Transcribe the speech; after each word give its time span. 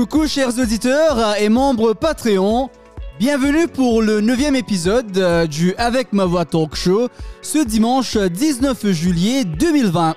Coucou 0.00 0.26
chers 0.26 0.58
auditeurs 0.58 1.36
et 1.38 1.50
membres 1.50 1.92
Patreon. 1.92 2.70
Bienvenue 3.18 3.68
pour 3.68 4.00
le 4.00 4.22
neuvième 4.22 4.56
épisode 4.56 5.18
euh, 5.18 5.46
du 5.46 5.74
Avec 5.74 6.14
ma 6.14 6.24
voix 6.24 6.46
talk 6.46 6.74
show 6.74 7.10
ce 7.42 7.62
dimanche 7.62 8.16
19 8.16 8.92
juillet 8.92 9.44
2020. 9.44 10.16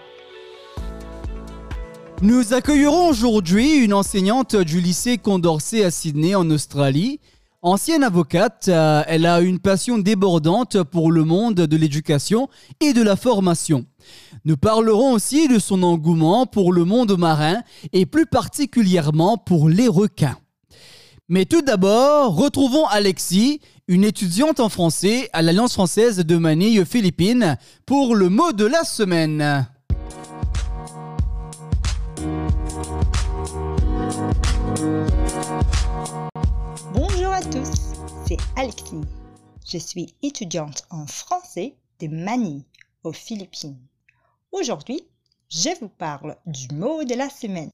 Nous 2.21 2.53
accueillerons 2.53 3.09
aujourd'hui 3.09 3.75
une 3.75 3.93
enseignante 3.93 4.55
du 4.55 4.79
lycée 4.79 5.17
Condorcet 5.17 5.83
à 5.83 5.91
Sydney 5.91 6.33
en 6.33 6.49
Australie. 6.49 7.19
Ancienne 7.65 8.03
avocate, 8.03 8.65
euh, 8.67 9.03
elle 9.07 9.25
a 9.25 9.39
une 9.39 9.57
passion 9.57 9.97
débordante 9.97 10.83
pour 10.83 11.13
le 11.13 11.23
monde 11.23 11.55
de 11.55 11.77
l'éducation 11.77 12.49
et 12.81 12.91
de 12.91 13.01
la 13.01 13.15
formation. 13.15 13.85
Nous 14.43 14.57
parlerons 14.57 15.13
aussi 15.13 15.47
de 15.47 15.59
son 15.59 15.81
engouement 15.81 16.45
pour 16.45 16.73
le 16.73 16.83
monde 16.83 17.17
marin 17.17 17.61
et 17.93 18.05
plus 18.05 18.25
particulièrement 18.25 19.37
pour 19.37 19.69
les 19.69 19.87
requins. 19.87 20.35
Mais 21.29 21.45
tout 21.45 21.61
d'abord, 21.61 22.35
retrouvons 22.35 22.85
Alexis, 22.87 23.61
une 23.87 24.03
étudiante 24.03 24.59
en 24.59 24.67
français 24.67 25.29
à 25.31 25.41
l'Alliance 25.41 25.71
française 25.71 26.17
de 26.17 26.35
Manille 26.35 26.83
Philippines, 26.85 27.57
pour 27.85 28.13
le 28.13 28.27
mot 28.27 28.51
de 28.51 28.65
la 28.65 28.83
semaine. 28.83 29.65
À 37.43 37.45
tous, 37.45 37.95
c'est 38.25 38.37
Alexis. 38.55 39.01
Je 39.65 39.77
suis 39.77 40.15
étudiante 40.21 40.87
en 40.89 41.05
français 41.05 41.75
de 41.99 42.07
Manille 42.07 42.63
aux 43.03 43.11
Philippines. 43.11 43.85
Aujourd'hui, 44.53 45.05
je 45.49 45.77
vous 45.81 45.89
parle 45.89 46.37
du 46.45 46.73
mot 46.73 47.03
de 47.03 47.15
la 47.15 47.29
semaine. 47.29 47.69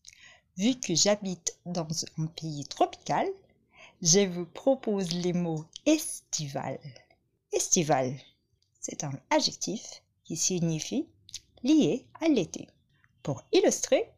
Vu 0.57 0.73
que 0.79 0.95
j'habite 0.95 1.55
dans 1.67 1.85
un 2.17 2.25
pays 2.25 2.65
tropical, 2.65 3.27
je 4.01 4.21
vous 4.21 4.47
propose 4.47 5.11
les 5.11 5.33
mots 5.33 5.65
estival. 5.85 6.79
Estival, 7.53 8.15
c'est 8.79 9.03
un 9.03 9.13
adjectif 9.29 10.01
qui 10.23 10.35
signifie 10.35 11.07
lié 11.61 12.07
à 12.19 12.27
l'été. 12.27 12.67
Pour 13.21 13.43
illustrer, 13.53 14.09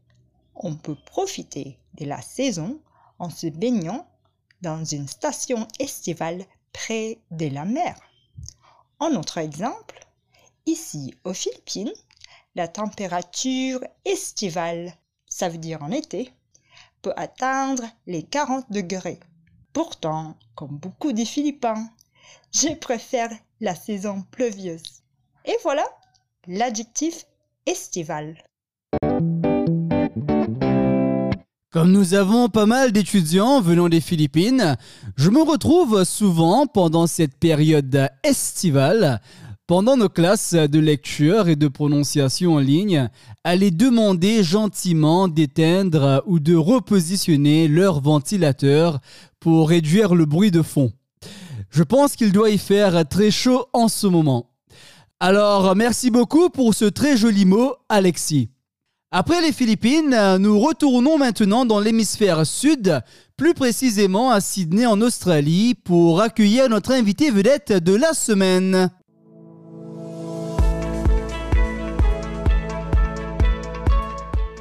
on 0.55 0.77
peut 0.77 0.97
profiter 1.07 1.77
de 1.95 2.05
la 2.05 2.21
saison 2.21 2.79
en 3.19 3.29
se 3.29 3.47
baignant 3.47 4.07
dans 4.61 4.83
une 4.83 5.07
station 5.07 5.67
estivale 5.79 6.45
près 6.73 7.19
de 7.31 7.47
la 7.47 7.65
mer. 7.65 7.95
En 8.99 9.15
autre 9.15 9.37
exemple, 9.37 9.99
ici 10.65 11.13
aux 11.23 11.33
Philippines, 11.33 11.91
la 12.55 12.67
température 12.67 13.81
estivale, 14.05 14.93
ça 15.27 15.49
veut 15.49 15.57
dire 15.57 15.81
en 15.83 15.91
été, 15.91 16.31
peut 17.01 17.13
atteindre 17.15 17.83
les 18.05 18.23
40 18.23 18.71
degrés. 18.71 19.19
Pourtant, 19.73 20.37
comme 20.55 20.77
beaucoup 20.77 21.13
des 21.13 21.25
Philippins, 21.25 21.89
je 22.51 22.73
préfère 22.75 23.31
la 23.59 23.75
saison 23.75 24.23
pluvieuse. 24.31 25.01
Et 25.45 25.57
voilà 25.63 25.85
l'adjectif 26.47 27.25
estival. 27.65 28.37
Comme 31.71 31.93
nous 31.93 32.15
avons 32.15 32.49
pas 32.49 32.65
mal 32.65 32.91
d'étudiants 32.91 33.61
venant 33.61 33.87
des 33.87 34.01
Philippines, 34.01 34.75
je 35.15 35.29
me 35.29 35.41
retrouve 35.41 36.03
souvent 36.03 36.67
pendant 36.67 37.07
cette 37.07 37.37
période 37.37 38.09
estivale, 38.23 39.21
pendant 39.67 39.95
nos 39.95 40.09
classes 40.09 40.53
de 40.53 40.79
lecture 40.79 41.47
et 41.47 41.55
de 41.55 41.69
prononciation 41.69 42.55
en 42.55 42.59
ligne, 42.59 43.09
à 43.45 43.55
les 43.55 43.71
demander 43.71 44.43
gentiment 44.43 45.29
d'éteindre 45.29 46.21
ou 46.25 46.41
de 46.41 46.55
repositionner 46.55 47.69
leur 47.69 48.01
ventilateur 48.01 48.99
pour 49.39 49.69
réduire 49.69 50.13
le 50.13 50.25
bruit 50.25 50.51
de 50.51 50.63
fond. 50.63 50.91
Je 51.69 51.83
pense 51.83 52.17
qu'il 52.17 52.33
doit 52.33 52.49
y 52.49 52.57
faire 52.57 53.07
très 53.07 53.31
chaud 53.31 53.67
en 53.71 53.87
ce 53.87 54.07
moment. 54.07 54.49
Alors, 55.21 55.73
merci 55.77 56.11
beaucoup 56.11 56.49
pour 56.49 56.73
ce 56.73 56.83
très 56.83 57.15
joli 57.15 57.45
mot, 57.45 57.75
Alexis. 57.87 58.49
Après 59.13 59.41
les 59.41 59.51
Philippines, 59.51 60.37
nous 60.39 60.57
retournons 60.57 61.17
maintenant 61.17 61.65
dans 61.65 61.81
l'hémisphère 61.81 62.45
sud, 62.45 63.01
plus 63.35 63.53
précisément 63.53 64.31
à 64.31 64.39
Sydney 64.39 64.85
en 64.85 65.01
Australie, 65.01 65.75
pour 65.75 66.21
accueillir 66.21 66.69
notre 66.69 66.93
invité 66.93 67.29
vedette 67.29 67.73
de 67.73 67.93
la 67.93 68.13
semaine. 68.13 68.89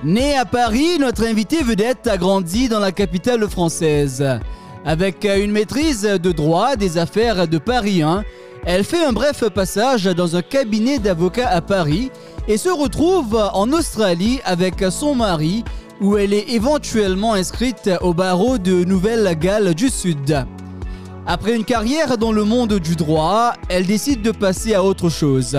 Né 0.02 0.36
à 0.36 0.44
Paris, 0.44 0.98
notre 0.98 1.24
invité 1.24 1.62
vedette 1.62 2.08
a 2.08 2.16
grandi 2.16 2.68
dans 2.68 2.80
la 2.80 2.90
capitale 2.90 3.48
française. 3.48 4.40
Avec 4.84 5.24
une 5.26 5.52
maîtrise 5.52 6.02
de 6.02 6.32
droit 6.32 6.74
des 6.74 6.98
affaires 6.98 7.46
de 7.46 7.58
Paris 7.58 8.02
1, 8.02 8.24
elle 8.64 8.84
fait 8.84 9.04
un 9.04 9.12
bref 9.12 9.48
passage 9.48 10.04
dans 10.04 10.36
un 10.36 10.42
cabinet 10.42 10.98
d'avocats 10.98 11.48
à 11.48 11.60
Paris 11.60 12.10
et 12.48 12.56
se 12.56 12.68
retrouve 12.68 13.36
en 13.52 13.72
Australie 13.72 14.40
avec 14.44 14.84
son 14.90 15.14
mari 15.14 15.64
où 16.00 16.16
elle 16.16 16.32
est 16.32 16.50
éventuellement 16.50 17.34
inscrite 17.34 17.90
au 18.00 18.14
barreau 18.14 18.58
de 18.58 18.84
Nouvelle-Galles 18.84 19.74
du 19.74 19.88
Sud. 19.88 20.44
Après 21.26 21.54
une 21.54 21.64
carrière 21.64 22.16
dans 22.16 22.32
le 22.32 22.44
monde 22.44 22.78
du 22.78 22.96
droit, 22.96 23.52
elle 23.68 23.86
décide 23.86 24.22
de 24.22 24.30
passer 24.30 24.74
à 24.74 24.82
autre 24.82 25.10
chose. 25.10 25.58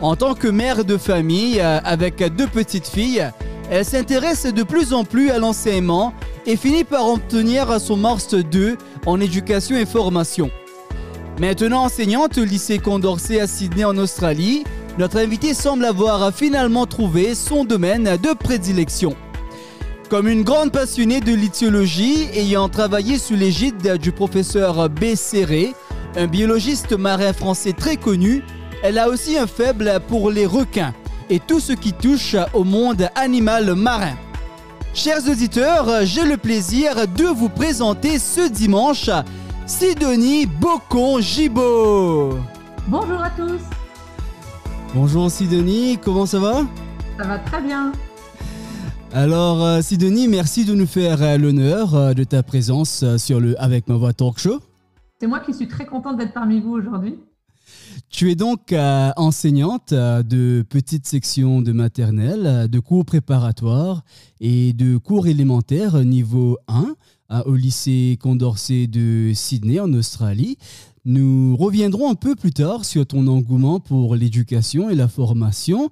En 0.00 0.16
tant 0.16 0.34
que 0.34 0.48
mère 0.48 0.84
de 0.84 0.96
famille 0.96 1.60
avec 1.60 2.22
deux 2.34 2.46
petites 2.46 2.88
filles, 2.88 3.30
elle 3.70 3.84
s'intéresse 3.84 4.46
de 4.46 4.62
plus 4.62 4.92
en 4.94 5.04
plus 5.04 5.30
à 5.30 5.38
l'enseignement 5.38 6.14
et 6.46 6.56
finit 6.56 6.84
par 6.84 7.06
obtenir 7.06 7.78
son 7.80 7.96
Morse 7.96 8.34
2 8.34 8.78
en 9.04 9.20
éducation 9.20 9.76
et 9.76 9.84
formation. 9.84 10.50
Maintenant 11.38 11.84
enseignante 11.84 12.38
au 12.38 12.44
lycée 12.44 12.78
Condorcet 12.78 13.40
à 13.40 13.46
Sydney 13.46 13.84
en 13.84 13.96
Australie, 13.98 14.64
notre 14.98 15.18
invitée 15.18 15.54
semble 15.54 15.84
avoir 15.84 16.34
finalement 16.34 16.84
trouvé 16.84 17.36
son 17.36 17.64
domaine 17.64 18.16
de 18.20 18.32
prédilection. 18.32 19.14
Comme 20.10 20.26
une 20.26 20.42
grande 20.42 20.72
passionnée 20.72 21.20
de 21.20 21.32
lithiologie, 21.32 22.26
ayant 22.34 22.68
travaillé 22.68 23.16
sous 23.18 23.36
l'égide 23.36 23.96
du 23.98 24.10
professeur 24.10 24.90
B. 24.90 25.14
Serré, 25.14 25.72
un 26.16 26.26
biologiste 26.26 26.98
marin 26.98 27.32
français 27.32 27.74
très 27.74 27.96
connu, 27.96 28.42
elle 28.82 28.98
a 28.98 29.08
aussi 29.08 29.38
un 29.38 29.46
faible 29.46 30.00
pour 30.08 30.32
les 30.32 30.46
requins 30.46 30.94
et 31.30 31.38
tout 31.38 31.60
ce 31.60 31.74
qui 31.74 31.92
touche 31.92 32.34
au 32.52 32.64
monde 32.64 33.08
animal 33.14 33.74
marin. 33.74 34.16
Chers 34.94 35.28
auditeurs, 35.28 36.04
j'ai 36.04 36.24
le 36.24 36.38
plaisir 36.38 37.06
de 37.06 37.26
vous 37.26 37.50
présenter 37.50 38.18
ce 38.18 38.48
dimanche 38.48 39.10
Sidonie 39.64 40.46
Bocon-Gibaud. 40.46 42.38
Bonjour 42.88 43.22
à 43.22 43.30
tous. 43.30 43.77
Bonjour 44.94 45.30
Sidonie, 45.30 45.98
comment 46.02 46.24
ça 46.24 46.38
va? 46.38 46.66
Ça 47.18 47.26
va 47.26 47.38
très 47.38 47.60
bien. 47.60 47.92
Alors 49.12 49.62
euh, 49.62 49.82
Sidonie, 49.82 50.28
merci 50.28 50.64
de 50.64 50.74
nous 50.74 50.86
faire 50.86 51.22
euh, 51.22 51.36
l'honneur 51.36 51.94
euh, 51.94 52.14
de 52.14 52.24
ta 52.24 52.42
présence 52.42 53.04
sur 53.18 53.38
le 53.38 53.60
Avec 53.62 53.86
ma 53.86 53.96
voix 53.96 54.14
talk 54.14 54.38
show. 54.38 54.60
C'est 55.20 55.26
moi 55.26 55.40
qui 55.40 55.52
suis 55.52 55.68
très 55.68 55.84
contente 55.84 56.16
d'être 56.16 56.32
parmi 56.32 56.60
vous 56.60 56.72
aujourd'hui. 56.72 57.18
Tu 58.08 58.30
es 58.30 58.34
donc 58.34 58.72
enseignante 59.16 59.92
de 59.92 60.62
petites 60.62 61.06
sections 61.06 61.60
de 61.60 61.72
maternelle, 61.72 62.68
de 62.70 62.78
cours 62.78 63.04
préparatoires 63.04 64.02
et 64.40 64.72
de 64.72 64.96
cours 64.96 65.26
élémentaires 65.26 65.98
niveau 66.04 66.56
1 66.68 66.94
au 67.46 67.54
lycée 67.54 68.18
Condorcet 68.20 68.86
de 68.86 69.32
Sydney 69.34 69.80
en 69.80 69.92
Australie. 69.92 70.58
Nous 71.04 71.56
reviendrons 71.56 72.10
un 72.10 72.14
peu 72.14 72.34
plus 72.34 72.52
tard 72.52 72.84
sur 72.84 73.06
ton 73.06 73.26
engouement 73.28 73.80
pour 73.80 74.14
l'éducation 74.14 74.90
et 74.90 74.94
la 74.94 75.08
formation. 75.08 75.90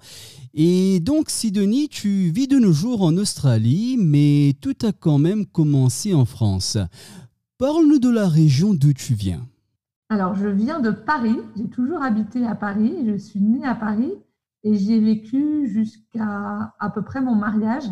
Et 0.52 1.00
donc, 1.00 1.30
Sidonie, 1.30 1.88
tu 1.88 2.30
vis 2.30 2.48
de 2.48 2.58
nos 2.58 2.72
jours 2.72 3.02
en 3.02 3.16
Australie, 3.16 3.96
mais 3.98 4.54
tout 4.60 4.76
a 4.82 4.92
quand 4.92 5.18
même 5.18 5.46
commencé 5.46 6.14
en 6.14 6.24
France. 6.24 6.78
Parle-nous 7.58 7.98
de 7.98 8.10
la 8.10 8.28
région 8.28 8.74
d'où 8.74 8.92
tu 8.92 9.14
viens. 9.14 9.46
Alors, 10.08 10.34
je 10.34 10.48
viens 10.48 10.80
de 10.80 10.90
Paris. 10.90 11.38
J'ai 11.56 11.68
toujours 11.68 12.02
habité 12.02 12.46
à 12.46 12.54
Paris. 12.54 12.94
Je 13.06 13.16
suis 13.16 13.40
née 13.40 13.66
à 13.66 13.74
Paris 13.74 14.12
et 14.64 14.74
j'y 14.74 14.94
ai 14.94 15.00
vécu 15.00 15.68
jusqu'à 15.68 16.74
à 16.78 16.90
peu 16.90 17.02
près 17.02 17.20
mon 17.20 17.34
mariage, 17.34 17.84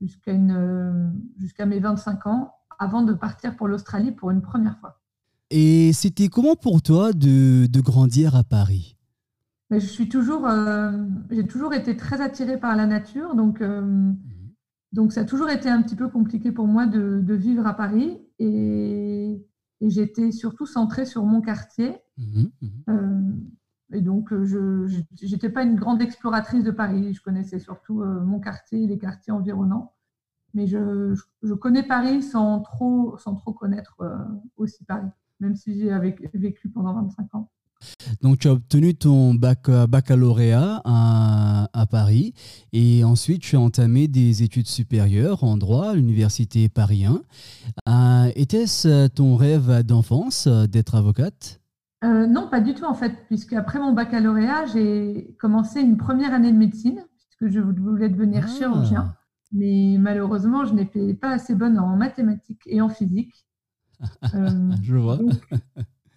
jusqu'à 0.00 0.32
jusqu'à 1.38 1.66
mes 1.66 1.80
25 1.80 2.26
ans, 2.26 2.52
avant 2.78 3.02
de 3.02 3.12
partir 3.12 3.56
pour 3.56 3.68
l'Australie 3.68 4.12
pour 4.12 4.30
une 4.30 4.42
première 4.42 4.78
fois. 4.78 5.00
Et 5.50 5.92
c'était 5.92 6.28
comment 6.28 6.56
pour 6.56 6.82
toi 6.82 7.12
de, 7.12 7.66
de 7.66 7.80
grandir 7.80 8.34
à 8.34 8.42
Paris? 8.42 8.96
Mais 9.70 9.80
je 9.80 9.86
suis 9.86 10.08
toujours, 10.08 10.46
euh, 10.46 10.92
j'ai 11.30 11.46
toujours 11.46 11.74
été 11.74 11.96
très 11.96 12.20
attirée 12.20 12.58
par 12.58 12.76
la 12.76 12.86
nature, 12.86 13.34
donc, 13.34 13.60
euh, 13.60 13.80
mhm. 13.80 14.16
donc 14.92 15.12
ça 15.12 15.22
a 15.22 15.24
toujours 15.24 15.50
été 15.50 15.68
un 15.68 15.82
petit 15.82 15.96
peu 15.96 16.08
compliqué 16.08 16.52
pour 16.52 16.66
moi 16.66 16.86
de, 16.86 17.20
de 17.22 17.34
vivre 17.34 17.66
à 17.66 17.74
Paris. 17.74 18.18
Et, 18.38 19.44
et 19.80 19.90
j'étais 19.90 20.30
surtout 20.32 20.66
centrée 20.66 21.04
sur 21.04 21.24
mon 21.24 21.40
quartier. 21.40 21.96
Mhm, 22.16 22.50
mhm. 22.62 22.70
Euh, 22.88 23.32
et 23.92 24.00
donc, 24.00 24.34
je 24.42 24.86
n'étais 25.22 25.48
pas 25.48 25.62
une 25.62 25.76
grande 25.76 26.02
exploratrice 26.02 26.64
de 26.64 26.72
Paris. 26.72 27.14
Je 27.14 27.22
connaissais 27.22 27.60
surtout 27.60 28.02
mon 28.02 28.40
quartier 28.40 28.82
et 28.82 28.86
les 28.88 28.98
quartiers 28.98 29.32
environnants. 29.32 29.92
Mais 30.54 30.66
je, 30.66 31.14
je, 31.42 31.54
connais 31.54 31.82
Paris 31.82 32.22
sans 32.22 32.60
trop, 32.60 33.16
sans 33.18 33.34
trop 33.34 33.52
connaître 33.52 33.96
aussi 34.56 34.84
Paris, 34.84 35.08
même 35.40 35.54
si 35.54 35.78
j'ai 35.78 35.98
vécu 36.34 36.68
pendant 36.70 36.94
25 36.94 37.34
ans. 37.34 37.50
Donc, 38.22 38.38
tu 38.38 38.48
as 38.48 38.52
obtenu 38.52 38.94
ton 38.94 39.34
bac, 39.34 39.68
euh, 39.68 39.86
baccalauréat 39.86 40.80
à, 40.84 41.68
à, 41.72 41.86
Paris 41.86 42.34
et 42.72 43.04
ensuite 43.04 43.42
tu 43.42 43.56
as 43.56 43.60
entamé 43.60 44.08
des 44.08 44.42
études 44.42 44.66
supérieures 44.66 45.44
en 45.44 45.56
droit 45.56 45.90
à 45.90 45.94
l'université 45.94 46.68
Paris 46.68 47.04
1. 47.04 47.22
Euh, 47.88 48.32
était-ce 48.34 48.88
euh, 48.88 49.08
ton 49.08 49.36
rêve 49.36 49.82
d'enfance 49.82 50.48
d'être 50.48 50.94
avocate? 50.94 51.60
Non, 52.04 52.48
pas 52.48 52.60
du 52.60 52.72
tout 52.72 52.84
en 52.84 52.94
fait, 52.94 53.12
puisque 53.26 53.52
après 53.54 53.80
mon 53.80 53.92
baccalauréat, 53.92 54.66
j'ai 54.66 55.34
commencé 55.40 55.80
une 55.80 55.96
première 55.96 56.32
année 56.32 56.52
de 56.52 56.56
médecine, 56.56 57.04
puisque 57.16 57.52
je 57.52 57.58
voulais 57.58 58.08
devenir 58.08 58.44
ah. 58.46 58.48
chirurgien. 58.48 59.14
Mais 59.52 59.96
malheureusement, 59.98 60.64
je 60.64 60.74
n'étais 60.74 61.14
pas 61.14 61.30
assez 61.30 61.54
bonne 61.54 61.78
en 61.78 61.96
mathématiques 61.96 62.62
et 62.66 62.80
en 62.80 62.88
physique. 62.88 63.46
je 64.82 64.96
vois. 64.96 65.18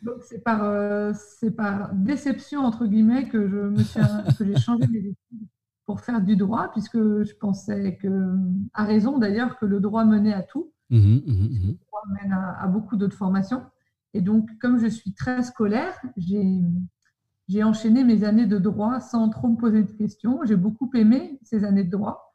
Donc 0.02 0.22
c'est 0.22 0.44
par, 0.44 0.64
euh, 0.64 1.14
par 1.56 1.94
déception 1.94 2.62
entre 2.62 2.86
guillemets 2.86 3.28
que 3.28 3.48
je 3.48 3.58
me 3.58 3.84
suis 3.84 4.00
que 4.38 4.46
j'ai 4.46 4.56
changé 4.58 4.88
mes 4.88 5.00
études 5.00 5.48
pour 5.86 6.02
faire 6.02 6.22
du 6.22 6.36
droit 6.36 6.72
puisque 6.72 6.98
je 6.98 7.36
pensais 7.36 7.98
que 7.98 8.36
à 8.74 8.86
raison 8.86 9.18
d'ailleurs 9.18 9.58
que 9.58 9.66
le 9.66 9.80
droit 9.80 10.06
menait 10.06 10.34
à 10.34 10.44
tout. 10.44 10.72
Mmh 10.90 10.98
mmh 10.98 11.22
mmh 11.26 11.68
le 11.68 11.78
droit 11.88 12.02
mène 12.22 12.32
à, 12.32 12.68
beaucoup 12.68 12.96
d'autres 12.96 13.18
formations. 13.18 13.64
Et 14.14 14.22
donc 14.22 14.50
comme 14.60 14.80
je 14.80 14.88
suis 14.88 15.14
très 15.14 15.44
scolaire, 15.44 15.94
j'ai 16.18 17.64
enchaîné 17.64 18.04
mes 18.04 18.24
années 18.24 18.48
de 18.48 18.58
droit 18.58 19.00
sans 19.02 19.30
trop 19.30 19.50
me 19.50 19.58
poser 19.58 19.84
de 19.84 19.92
questions. 19.92 20.40
J'ai 20.46 20.56
beaucoup 20.56 20.90
aimé 20.96 21.40
ces 21.44 21.66
années 21.66 21.84
de 21.84 21.92
droit. 21.92 22.29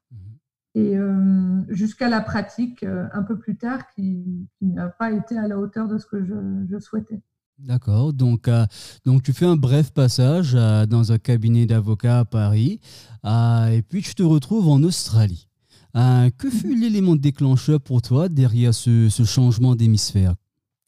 Et 0.75 0.97
euh, 0.97 1.63
jusqu'à 1.69 2.09
la 2.09 2.21
pratique, 2.21 2.83
euh, 2.83 3.07
un 3.13 3.23
peu 3.23 3.39
plus 3.39 3.57
tard, 3.57 3.89
qui, 3.95 4.49
qui 4.59 4.67
n'a 4.67 4.89
pas 4.89 5.13
été 5.13 5.39
à 5.39 5.47
la 5.47 5.59
hauteur 5.59 5.87
de 5.87 5.99
ce 5.99 6.07
que 6.07 6.25
je, 6.25 6.35
je 6.69 6.79
souhaitais. 6.81 7.21
D'accord. 7.59 8.13
Donc, 8.13 8.49
euh, 8.49 8.67
donc, 9.05 9.23
tu 9.23 9.33
fais 9.33 9.47
un 9.47 9.55
bref 9.55 9.93
passage 9.93 10.55
dans 10.55 11.13
un 11.13 11.19
cabinet 11.19 11.67
d'avocat 11.67 12.21
à 12.21 12.25
Paris 12.25 12.81
et 13.25 13.83
puis 13.89 14.03
tu 14.03 14.15
te 14.17 14.25
retrouves 14.25 14.69
en 14.69 14.83
Australie. 14.83 15.49
que 15.95 16.51
fut 16.51 16.75
l'élément 16.75 17.15
déclencheur 17.15 17.81
pour 17.81 18.03
toi 18.03 18.29
derrière 18.29 18.75
ce, 18.75 19.09
changement 19.25 19.77
d'hémisphère? 19.77 20.35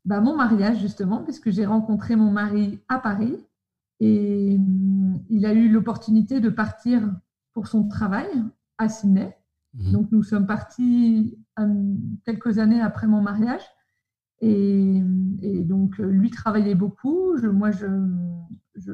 Bah, 0.04 0.20
Mon 0.20 0.36
mariage, 0.36 0.80
justement, 0.80 1.22
puisque 1.22 1.50
j'ai 1.50 1.64
rencontré 1.64 2.16
mon 2.16 2.32
mari 2.32 2.80
à 2.88 2.98
Paris 2.98 3.36
et 4.00 4.58
il 5.30 5.46
a 5.46 5.52
eu 5.52 5.68
l'opportunité 5.68 6.40
de 6.40 6.48
partir 6.48 7.02
pour 7.54 7.68
son 7.68 7.86
travail 7.86 8.26
à 8.78 8.88
Sydney. 8.88 9.36
Mmh. 9.76 9.92
Donc, 9.92 10.12
nous 10.12 10.22
sommes 10.22 10.46
partis 10.46 11.38
quelques 12.24 12.58
années 12.58 12.80
après 12.80 13.06
mon 13.06 13.20
mariage. 13.20 13.62
Et, 14.40 15.02
donc, 15.64 15.98
lui 15.98 16.30
travaillait 16.30 16.74
beaucoup. 16.74 17.36
Je, 17.38 17.48
moi, 17.48 17.70
je, 17.70 17.86
je, 18.74 18.92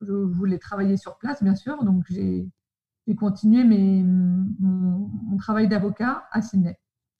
je, 0.00 0.12
voulais 0.12 0.58
travailler 0.58 0.96
sur 0.96 1.18
place, 1.18 1.42
bien 1.42 1.54
sûr. 1.54 1.84
Donc, 1.84 2.04
j'ai 2.08 2.50
continué 3.16 3.64
mes, 3.64 4.02
mon, 4.02 5.36
travail 5.38 5.68
d'avocat 5.68 6.24
à 6.32 6.42
Sydney. 6.42 6.76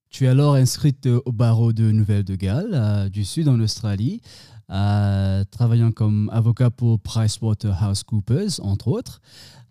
Tu 0.08 0.24
es 0.24 0.28
alors 0.28 0.54
inscrite 0.54 1.06
au 1.06 1.32
barreau 1.32 1.72
de 1.72 1.90
Nouvelle-de-Galles, 1.90 3.10
du 3.10 3.24
Sud 3.24 3.48
en 3.48 3.60
Australie, 3.60 4.22
travaillant 4.68 5.92
comme 5.92 6.30
avocat 6.32 6.70
pour 6.70 7.00
PricewaterhouseCoopers, 7.00 8.60
entre 8.62 8.88
autres. 8.88 9.20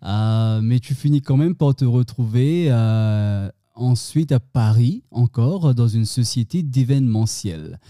Euh, 0.02 0.60
mais 0.62 0.78
tu 0.78 0.94
finis 0.94 1.22
quand 1.22 1.36
même 1.36 1.54
par 1.54 1.74
te 1.74 1.84
retrouver 1.84 2.68
euh, 2.70 3.48
ensuite 3.74 4.32
à 4.32 4.40
Paris, 4.40 5.02
encore 5.10 5.74
dans 5.74 5.88
une 5.88 6.04
société 6.04 6.62
d'événementiel. 6.62 7.80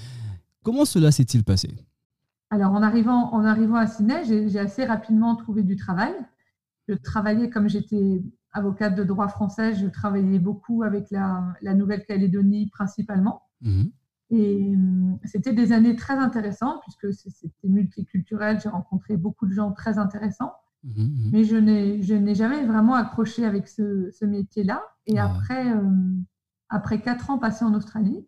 Comment 0.63 0.85
cela 0.85 1.13
s'est-il 1.13 1.45
passé? 1.45 1.77
Alors, 2.51 2.73
en 2.73 2.83
arrivant, 2.83 3.33
en 3.33 3.45
arrivant 3.45 3.77
à 3.77 3.87
Sydney, 3.87 4.25
j'ai 4.25 4.59
assez 4.59 4.85
rapidement 4.85 5.35
trouvé 5.37 5.63
du 5.63 5.77
travail. 5.77 6.15
Je 6.89 6.95
travaillais, 6.95 7.51
comme 7.51 7.69
j'étais 7.69 8.23
avocate 8.53 8.95
de 8.95 9.05
droit 9.05 9.29
français, 9.29 9.75
je 9.75 9.87
travaillais 9.87 10.39
beaucoup 10.39 10.83
avec 10.83 11.11
la, 11.11 11.55
Nouvelle-Calédonie 11.63 12.69
principalement. 12.71 13.43
Mhm. 13.61 13.91
Et 14.31 14.75
hum, 14.75 15.19
c'était 15.25 15.53
des 15.53 15.73
années 15.73 15.97
très 15.97 16.15
intéressantes 16.15 16.81
puisque 16.83 17.13
c'était 17.15 17.69
multiculturel. 17.69 18.61
J'ai 18.61 18.69
rencontré 18.69 19.17
beaucoup 19.17 19.47
de 19.47 19.53
gens 19.53 19.73
très 19.73 19.99
intéressants. 19.99 20.53
Mhm, 20.85 21.03
mhm. 21.03 21.31
Mais 21.33 21.45
je 21.45 21.57
n'ai 21.57 22.35
jamais 22.35 22.65
vraiment 22.65 22.95
accroché 22.95 23.45
avec 23.45 23.69
ce, 23.69 24.25
métier-là. 24.25 24.83
Et 25.07 25.19
après, 25.19 25.73
euh, 25.73 25.83
après 26.69 27.01
quatre 27.01 27.31
ans 27.31 27.39
passés 27.39 27.65
en 27.65 27.75
Australie, 27.75 28.27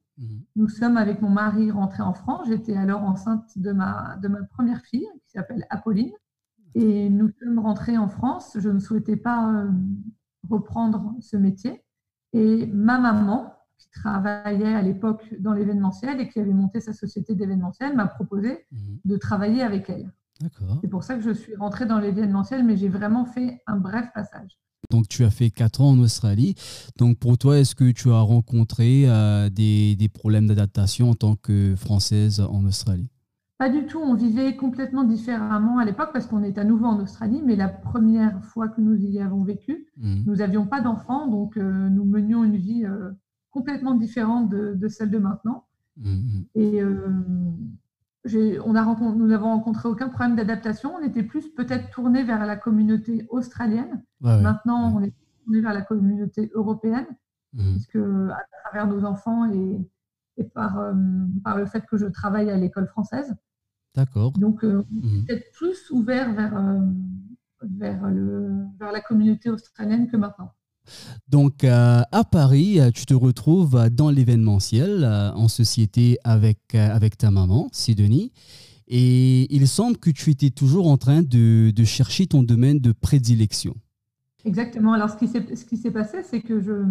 nous 0.56 0.68
sommes 0.68 0.96
avec 0.96 1.22
mon 1.22 1.30
mari 1.30 1.70
rentrés 1.70 2.02
en 2.02 2.12
France. 2.12 2.48
J'étais 2.48 2.76
alors 2.76 3.02
enceinte 3.02 3.56
de 3.56 3.72
ma, 3.72 4.16
de 4.20 4.28
ma 4.28 4.42
première 4.42 4.82
fille, 4.82 5.06
qui 5.26 5.32
s'appelle 5.32 5.64
Apolline. 5.70 6.12
Et 6.74 7.08
nous 7.08 7.30
sommes 7.38 7.58
rentrés 7.58 7.96
en 7.96 8.08
France. 8.08 8.56
Je 8.58 8.68
ne 8.68 8.78
souhaitais 8.78 9.16
pas 9.16 9.52
euh, 9.52 9.70
reprendre 10.48 11.14
ce 11.20 11.36
métier. 11.36 11.84
Et 12.32 12.66
ma 12.66 12.98
maman, 12.98 13.54
qui 13.78 13.88
travaillait 13.90 14.74
à 14.74 14.82
l'époque 14.82 15.34
dans 15.38 15.52
l'événementiel 15.52 16.20
et 16.20 16.28
qui 16.28 16.40
avait 16.40 16.52
monté 16.52 16.80
sa 16.80 16.92
société 16.92 17.34
d'événementiel, 17.34 17.94
m'a 17.96 18.06
proposé 18.06 18.66
de 19.04 19.16
travailler 19.16 19.62
avec 19.62 19.88
elle. 19.88 20.10
C'est 20.80 20.88
pour 20.88 21.02
ça 21.02 21.16
que 21.16 21.22
je 21.22 21.32
suis 21.32 21.56
rentrée 21.56 21.86
dans 21.86 21.98
l'événementiel, 21.98 22.64
mais 22.64 22.76
j'ai 22.76 22.88
vraiment 22.88 23.24
fait 23.24 23.60
un 23.66 23.76
bref 23.76 24.06
passage. 24.14 24.58
Donc, 24.90 25.08
tu 25.08 25.24
as 25.24 25.30
fait 25.30 25.50
quatre 25.50 25.80
ans 25.80 25.90
en 25.90 25.98
Australie. 25.98 26.54
Donc, 26.96 27.18
pour 27.18 27.36
toi, 27.36 27.58
est-ce 27.58 27.74
que 27.74 27.90
tu 27.90 28.10
as 28.10 28.20
rencontré 28.20 29.04
euh, 29.06 29.50
des, 29.50 29.96
des, 29.96 30.08
problèmes 30.08 30.46
d'adaptation 30.46 31.10
en 31.10 31.14
tant 31.14 31.34
que 31.34 31.74
Française 31.76 32.40
en 32.40 32.64
Australie? 32.64 33.08
Pas 33.58 33.68
du 33.68 33.86
tout. 33.86 33.98
On 33.98 34.14
vivait 34.14 34.54
complètement 34.54 35.02
différemment 35.02 35.78
à 35.78 35.84
l'époque 35.84 36.10
parce 36.12 36.26
qu'on 36.26 36.44
est 36.44 36.58
à 36.58 36.64
nouveau 36.64 36.86
en 36.86 37.00
Australie. 37.00 37.42
Mais 37.44 37.56
la 37.56 37.68
première 37.68 38.42
fois 38.44 38.68
que 38.68 38.80
nous 38.80 38.94
y 38.94 39.18
avons 39.18 39.42
vécu, 39.42 39.88
mmh. 39.96 40.22
nous 40.26 40.36
n'avions 40.36 40.66
pas 40.66 40.80
d'enfants. 40.80 41.26
Donc, 41.26 41.56
euh, 41.56 41.88
nous 41.88 42.04
menions 42.04 42.44
une 42.44 42.56
vie 42.56 42.86
euh, 42.86 43.10
complètement 43.58 43.94
différente 43.94 44.48
de, 44.48 44.74
de, 44.74 44.88
celle 44.88 45.10
de 45.10 45.18
maintenant. 45.18 45.66
Mmh. 45.96 46.42
Et 46.54 46.82
on 48.64 48.74
a 48.74 49.14
nous 49.14 49.26
n'avons 49.26 49.48
rencontré 49.48 49.88
aucun 49.88 50.08
problème 50.08 50.36
d'adaptation. 50.36 50.94
On 50.94 51.02
était 51.02 51.22
plus 51.22 51.48
peut-être 51.48 51.90
tourné 51.90 52.24
vers 52.24 52.44
la 52.46 52.56
communauté 52.56 53.26
australienne. 53.30 54.02
Maintenant, 54.20 54.94
on 54.94 55.02
est 55.02 55.14
tourné 55.44 55.60
vers 55.60 55.72
la 55.72 55.82
communauté 55.82 56.50
européenne, 56.54 57.06
mmh. 57.52 57.72
puisque 57.72 57.96
à 57.96 58.44
travers 58.64 58.86
nos 58.86 59.04
enfants 59.04 59.50
et, 59.52 60.44
par, 60.54 60.78
euh, 60.78 60.94
par 61.42 61.56
le 61.56 61.66
fait 61.66 61.84
que 61.86 61.96
je 61.96 62.06
travaille 62.06 62.50
à 62.50 62.56
l'école 62.56 62.86
française. 62.86 63.34
D'accord. 63.94 64.32
Donc, 64.32 64.64
euh, 64.64 64.84
on 64.92 65.02
est 65.02 65.06
mmh. 65.06 65.24
peut-être 65.26 65.52
plus 65.52 65.90
ouvert 65.90 66.32
vers, 66.32 66.56
euh, 66.56 66.80
vers, 67.62 68.08
le, 68.08 68.52
vers 68.78 68.92
la 68.92 69.00
communauté 69.00 69.50
australienne 69.50 70.08
que 70.08 70.16
maintenant. 70.16 70.52
Donc, 71.28 71.64
euh, 71.64 72.02
à 72.10 72.24
Paris, 72.24 72.80
euh, 72.80 72.90
tu 72.90 73.06
te 73.06 73.14
retrouves 73.14 73.88
dans 73.90 74.10
l'événementiel, 74.10 75.04
euh, 75.04 75.30
en 75.32 75.48
société 75.48 76.18
avec, 76.24 76.74
avec 76.74 77.18
ta 77.18 77.30
maman, 77.30 77.68
Sidonie. 77.72 78.32
Et 78.86 79.54
il 79.54 79.68
semble 79.68 79.98
que 79.98 80.10
tu 80.10 80.30
étais 80.30 80.50
toujours 80.50 80.88
en 80.88 80.96
train 80.96 81.22
de, 81.22 81.70
de 81.70 81.84
chercher 81.84 82.26
ton 82.26 82.42
domaine 82.42 82.78
de 82.78 82.92
prédilection. 82.92 83.74
Exactement. 84.44 84.94
Alors, 84.94 85.10
ce 85.10 85.16
qui 85.64 85.76
s'est 85.76 85.90
passé, 85.90 86.22
c'est 86.22 86.40
que 86.40 86.60
je, 86.60 86.86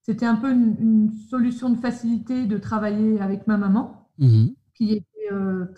c'était 0.00 0.26
un 0.26 0.36
peu 0.36 0.52
une, 0.52 1.10
solution 1.28 1.70
de 1.70 1.76
facilité 1.76 2.46
de 2.46 2.56
travailler 2.56 3.20
avec 3.20 3.46
ma 3.46 3.56
maman, 3.56 4.08
mmh 4.18 4.46
qui 4.74 4.92
était 4.92 5.28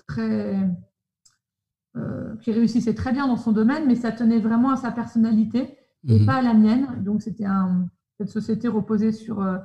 très, 0.06 0.56
qui 2.40 2.52
réussissait 2.52 2.94
très 2.94 3.12
bien 3.12 3.26
dans 3.26 3.36
son 3.36 3.50
domaine, 3.50 3.86
mais 3.88 3.96
ça 3.96 4.12
tenait 4.12 4.38
vraiment 4.38 4.70
à 4.70 4.76
sa 4.76 4.92
personnalité 4.92 5.76
et 6.08 6.18
mhm. 6.18 6.26
pas 6.26 6.42
la 6.42 6.54
mienne. 6.54 7.02
Donc, 7.02 7.22
c'était 7.22 7.46
un, 7.46 7.88
cette 8.18 8.28
société 8.28 8.68
reposait 8.68 9.12
sur, 9.12 9.40
euh, 9.40 9.58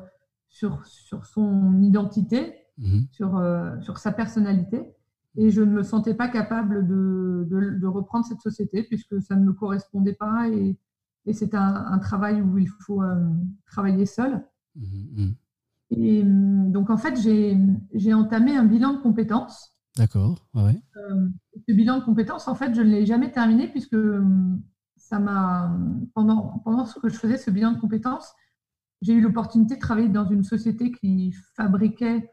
sur, 0.50 0.86
sur 0.86 1.26
son 1.26 1.82
identité, 1.82 2.56
mhm. 2.78 3.08
sur, 3.12 3.38
euh, 3.38 3.80
sur 3.82 3.98
sa 3.98 4.12
personnalité. 4.12 4.96
Et 5.36 5.52
je 5.52 5.62
ne 5.62 5.72
me 5.72 5.84
sentais 5.84 6.16
pas 6.16 6.28
capable 6.28 6.88
de, 6.88 7.48
de, 7.50 7.88
reprendre 7.88 8.26
cette 8.26 8.42
société 8.42 8.84
puisque 8.84 9.22
ça 9.22 9.36
ne 9.36 9.46
me 9.46 9.54
correspondait 9.54 10.14
pas 10.14 10.50
et, 10.50 10.76
et 11.26 11.34
c'est 11.34 11.54
un, 11.54 11.86
un, 11.86 12.00
travail 12.00 12.42
où 12.42 12.58
il 12.58 12.68
faut 12.68 13.04
euh, 13.04 13.16
travailler 13.68 14.06
seul. 14.06 14.44
Mhm, 14.76 15.36
et 15.92 16.24
donc, 16.24 16.90
en 16.92 16.98
fait, 16.98 17.20
j'ai 17.20 18.14
entamé 18.14 18.56
un 18.56 18.66
bilan 18.66 18.94
de 18.94 19.02
compétences. 19.02 19.76
D'accord. 19.98 20.48
Ouais. 20.54 20.80
ce 21.68 21.74
bilan 21.74 21.98
de 21.98 22.04
compétences, 22.04 22.48
en 22.48 22.54
fait, 22.54 22.76
je 22.76 22.82
ne 22.82 22.90
l'ai 22.90 23.06
jamais 23.08 23.32
terminé 23.32 23.68
puisque 23.68 23.98
ça 25.10 25.18
m'a 25.18 25.76
pendant, 26.14 26.60
pendant 26.64 26.86
ce 26.86 27.00
que 27.00 27.10
je 27.10 27.16
faisais 27.16 27.38
ce 27.38 27.50
bilan 27.50 27.72
de 27.72 27.80
compétences, 27.80 28.32
j'ai 29.02 29.14
eu 29.14 29.22
l'opportunité 29.22 29.76
de 29.76 29.80
travailler 29.80 30.10
dans 30.10 30.30
une 30.30 30.44
société 30.44 30.92
qui 30.92 31.34
fabriquait, 31.56 32.32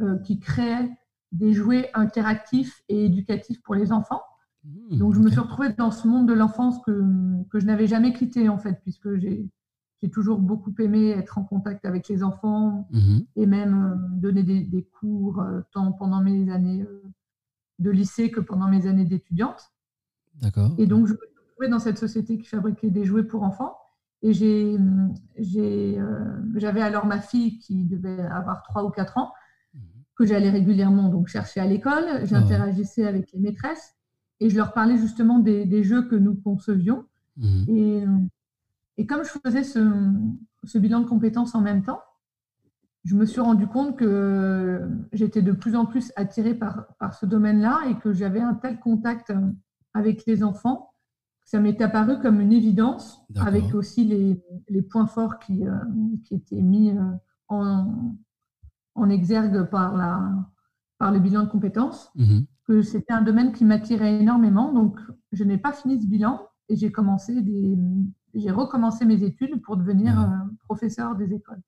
euh, 0.00 0.18
qui 0.18 0.40
créait 0.40 0.90
des 1.30 1.52
jouets 1.52 1.88
interactifs 1.94 2.82
et 2.88 3.04
éducatifs 3.04 3.62
pour 3.62 3.76
les 3.76 3.92
enfants. 3.92 4.22
Mmh, 4.64 4.98
Donc 4.98 5.14
je 5.14 5.20
me 5.20 5.30
suis 5.30 5.38
retrouvée 5.38 5.72
dans 5.74 5.92
ce 5.92 6.08
monde 6.08 6.26
de 6.26 6.32
l'enfance 6.32 6.80
que, 6.84 7.00
que 7.48 7.60
je 7.60 7.66
n'avais 7.66 7.86
jamais 7.86 8.12
quitté 8.12 8.48
en 8.48 8.58
fait, 8.58 8.80
puisque 8.82 9.16
j'ai 9.16 9.48
j'ai 10.02 10.10
toujours 10.10 10.38
beaucoup 10.38 10.74
aimé 10.78 11.08
être 11.08 11.38
en 11.38 11.44
contact 11.44 11.86
avec 11.86 12.06
les 12.08 12.22
enfants 12.22 12.86
mhm. 12.92 13.24
et 13.34 13.46
même 13.46 13.98
donner 14.20 14.42
des, 14.42 14.82
cours 15.00 15.42
tant 15.72 15.90
pendant 15.92 16.20
mes 16.20 16.52
années 16.52 16.84
de 17.78 17.90
lycée 17.90 18.30
que 18.30 18.40
pendant 18.40 18.68
mes 18.68 18.86
années 18.86 19.06
d'étudiante. 19.06 19.72
D'accord. 20.34 20.74
Et 20.76 20.86
donc, 20.86 21.06
je 21.06 21.14
me 21.14 21.35
dans 21.64 21.78
cette 21.78 21.98
société 21.98 22.38
qui 22.38 22.46
fabriquait 22.46 22.90
des 22.90 23.04
jouets 23.04 23.24
pour 23.24 23.42
enfants. 23.42 23.76
Et 24.22 24.32
j'ai, 24.32 24.76
j'avais 26.54 26.80
alors 26.80 27.06
ma 27.06 27.20
fille 27.20 27.58
qui 27.58 27.84
devait 27.84 28.22
avoir 28.22 28.62
3 28.62 28.84
ou 28.84 28.90
4 28.90 29.18
ans, 29.18 29.32
mhm. 29.74 29.80
que 30.16 30.26
j'allais 30.26 30.50
régulièrement 30.50 31.08
donc 31.08 31.28
chercher 31.28 31.60
à 31.60 31.66
l'école. 31.66 32.24
J'interagissais 32.24 33.06
avec 33.06 33.32
les 33.32 33.40
maîtresses 33.40 33.94
et 34.40 34.50
je 34.50 34.56
leur 34.56 34.72
parlais 34.72 34.96
justement 34.96 35.38
des, 35.38 35.82
jeux 35.82 36.02
que 36.08 36.16
nous 36.16 36.34
concevions. 36.34 37.04
Mhm. 37.36 37.64
Et, 37.68 38.04
et, 38.98 39.06
comme 39.06 39.24
je 39.24 39.30
faisais 39.44 39.64
ce, 39.64 40.12
ce, 40.64 40.78
bilan 40.78 41.00
de 41.00 41.06
compétences 41.06 41.54
en 41.54 41.60
même 41.60 41.82
temps, 41.82 42.00
je 43.04 43.14
me 43.14 43.24
suis 43.24 43.40
rendu 43.40 43.66
compte 43.68 43.96
que 43.96 44.88
j'étais 45.12 45.42
de 45.42 45.52
plus 45.52 45.76
en 45.76 45.86
plus 45.86 46.12
attirée 46.16 46.54
par, 46.54 46.86
par 46.98 47.14
ce 47.14 47.24
domaine-là 47.24 47.82
et 47.88 47.94
que 47.98 48.12
j'avais 48.12 48.40
un 48.40 48.54
tel 48.54 48.80
contact 48.80 49.32
avec 49.94 50.26
les 50.26 50.42
enfants 50.42 50.90
ça 51.46 51.60
m'est 51.60 51.80
apparu 51.80 52.18
comme 52.20 52.40
une 52.40 52.52
évidence, 52.52 53.24
avec 53.36 53.72
aussi 53.72 54.04
les, 54.04 54.42
les 54.68 54.82
points 54.82 55.06
forts 55.06 55.38
qui, 55.38 55.64
euh, 55.64 55.76
qui 56.24 56.34
étaient 56.34 56.60
mis 56.60 56.90
euh, 56.90 57.02
en, 57.46 58.16
en, 58.96 59.08
exergue 59.08 59.70
par, 59.70 59.96
la, 59.96 60.28
par 60.98 61.12
le 61.12 61.20
bilan 61.20 61.44
de 61.44 61.48
compétences, 61.48 62.10
mhm. 62.16 62.46
que 62.66 62.82
c'était 62.82 63.12
un 63.12 63.22
domaine 63.22 63.52
qui 63.52 63.64
m'attirait 63.64 64.20
énormément. 64.20 64.72
Donc, 64.72 64.98
je 65.30 65.44
n'ai 65.44 65.56
pas 65.56 65.72
fini 65.72 66.02
ce 66.02 66.08
bilan 66.08 66.40
et 66.68 66.74
j'ai 66.74 66.90
commencé 66.90 67.40
des, 67.40 67.78
j'ai 68.34 68.50
recommencé 68.50 69.04
mes 69.04 69.22
études 69.22 69.62
pour 69.62 69.76
devenir 69.76 70.20
euh, 70.20 70.26
professeur 70.64 71.14
des 71.14 71.32
écoles. 71.32 71.62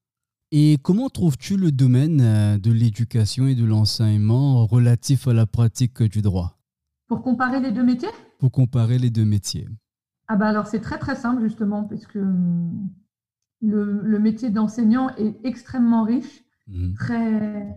Et 0.50 0.78
comment 0.82 1.08
trouves-tu 1.08 1.56
le 1.56 1.70
domaine 1.70 2.58
de 2.58 2.72
l'éducation 2.72 3.46
et 3.46 3.54
de 3.54 3.66
l'enseignement 3.66 4.66
relatif 4.66 5.28
à 5.28 5.34
la 5.34 5.46
pratique 5.46 6.02
du 6.02 6.20
droit? 6.20 6.58
Pour 7.06 7.22
comparer 7.22 7.60
les 7.60 7.70
deux 7.70 7.84
métiers? 7.84 8.08
Pour 8.38 8.52
comparer 8.52 8.98
les 8.98 9.10
deux 9.10 9.24
métiers? 9.24 9.68
Ah 10.28 10.36
bah 10.36 10.46
alors 10.46 10.66
c'est 10.66 10.80
très 10.80 10.98
très 10.98 11.16
simple 11.16 11.42
justement 11.42 11.84
parce 11.84 12.06
que 12.06 12.18
hum, 12.18 12.88
le, 13.60 14.18
métier 14.18 14.50
d'enseignant 14.50 15.10
est 15.16 15.34
extrêmement 15.44 16.04
riche, 16.04 16.44
mmh. 16.68 16.94
très 16.94 17.76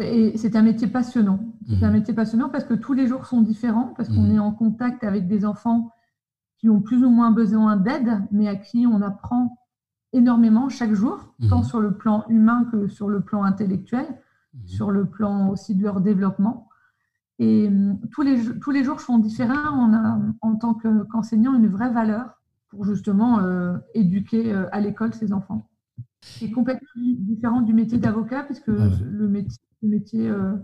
et 0.00 0.36
c'est 0.36 0.54
un 0.54 0.62
métier 0.62 0.86
passionnant. 0.86 1.40
C'est 1.66 1.84
un 1.84 1.90
mmh. 1.90 1.92
métier 1.92 2.14
passionnant 2.14 2.48
parce 2.48 2.64
que 2.64 2.74
tous 2.74 2.92
les 2.92 3.06
jours 3.06 3.26
sont 3.26 3.42
différents, 3.42 3.92
parce 3.96 4.08
qu'on 4.08 4.28
mmh. 4.28 4.34
est 4.36 4.38
en 4.38 4.52
contact 4.52 5.02
avec 5.02 5.26
des 5.26 5.44
enfants 5.44 5.90
qui 6.58 6.68
ont 6.68 6.80
plus 6.80 7.04
ou 7.04 7.10
moins 7.10 7.30
besoin 7.30 7.76
d'aide, 7.76 8.22
mais 8.30 8.48
à 8.48 8.56
qui 8.56 8.86
on 8.86 9.02
apprend 9.02 9.58
énormément 10.12 10.68
chaque 10.68 10.94
jour, 10.94 11.34
tant 11.48 11.62
sur 11.62 11.80
le 11.80 11.96
plan 11.96 12.24
humain 12.28 12.66
que 12.70 12.88
sur 12.88 13.08
le 13.08 13.20
plan 13.20 13.42
intellectuel, 13.42 14.06
sur 14.64 14.90
le 14.90 15.04
plan 15.04 15.50
aussi 15.50 15.74
de 15.74 15.82
leur 15.82 16.00
développement. 16.00 16.67
Et 17.38 17.68
hum, 17.68 17.98
tous 18.12 18.22
les, 18.22 18.58
tous 18.60 18.70
les 18.70 18.84
jours 18.84 19.00
sont 19.00 19.18
différents. 19.18 19.72
On 19.72 19.94
a, 19.94 20.20
en 20.40 20.56
tant 20.56 20.74
qu'enseignant, 20.74 21.54
une 21.54 21.68
vraie 21.68 21.92
valeur 21.92 22.38
pour 22.68 22.84
justement 22.84 23.40
euh, 23.40 23.76
éduquer 23.94 24.52
euh, 24.52 24.66
à 24.72 24.80
l'école 24.80 25.14
ses 25.14 25.32
enfants. 25.32 25.68
C'est 26.20 26.50
complètement 26.50 26.88
différent 26.96 27.62
du 27.62 27.72
métier 27.72 27.98
d'avocat, 27.98 28.42
puisque 28.42 28.66
le 28.66 29.28
métier, 29.28 29.58
le 29.82 29.88
métier 29.88 30.28
euh, 30.28 30.54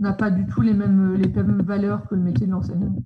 n'a 0.00 0.14
pas 0.14 0.30
du 0.30 0.46
tout 0.46 0.62
les 0.62 0.72
mêmes, 0.72 1.14
les 1.14 1.28
mêmes 1.28 1.62
valeurs 1.62 2.08
que 2.08 2.14
le 2.14 2.22
métier 2.22 2.46
de 2.46 2.52
l'enseignant. 2.52 2.96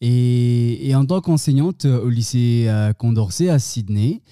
Et, 0.00 0.88
et, 0.88 0.94
en 0.94 1.04
tant 1.04 1.20
qu'enseignante 1.20 1.84
au 1.86 2.08
lycée 2.08 2.70
Condorcet 2.98 3.48
à 3.48 3.58
Sydney, 3.58 4.22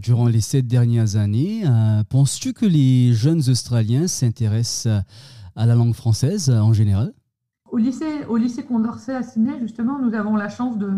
durant 0.00 0.26
les 0.26 0.40
sept 0.40 0.66
dernières 0.66 1.16
années, 1.16 1.64
penses-tu 2.08 2.54
que 2.54 2.64
les 2.64 3.12
jeunes 3.12 3.42
Australiens 3.48 4.08
s'intéressent 4.08 5.04
à 5.56 5.66
la 5.66 5.74
langue 5.74 5.94
française 5.94 6.50
en 6.50 6.72
général 6.72 7.12
Au 7.70 7.78
lycée, 7.78 8.24
au 8.28 8.36
lycée 8.36 8.64
Condorcet 8.64 9.14
à 9.14 9.22
Sydney, 9.22 9.58
justement, 9.60 9.98
nous 9.98 10.14
avons 10.14 10.36
la 10.36 10.48
chance 10.48 10.78
de, 10.78 10.90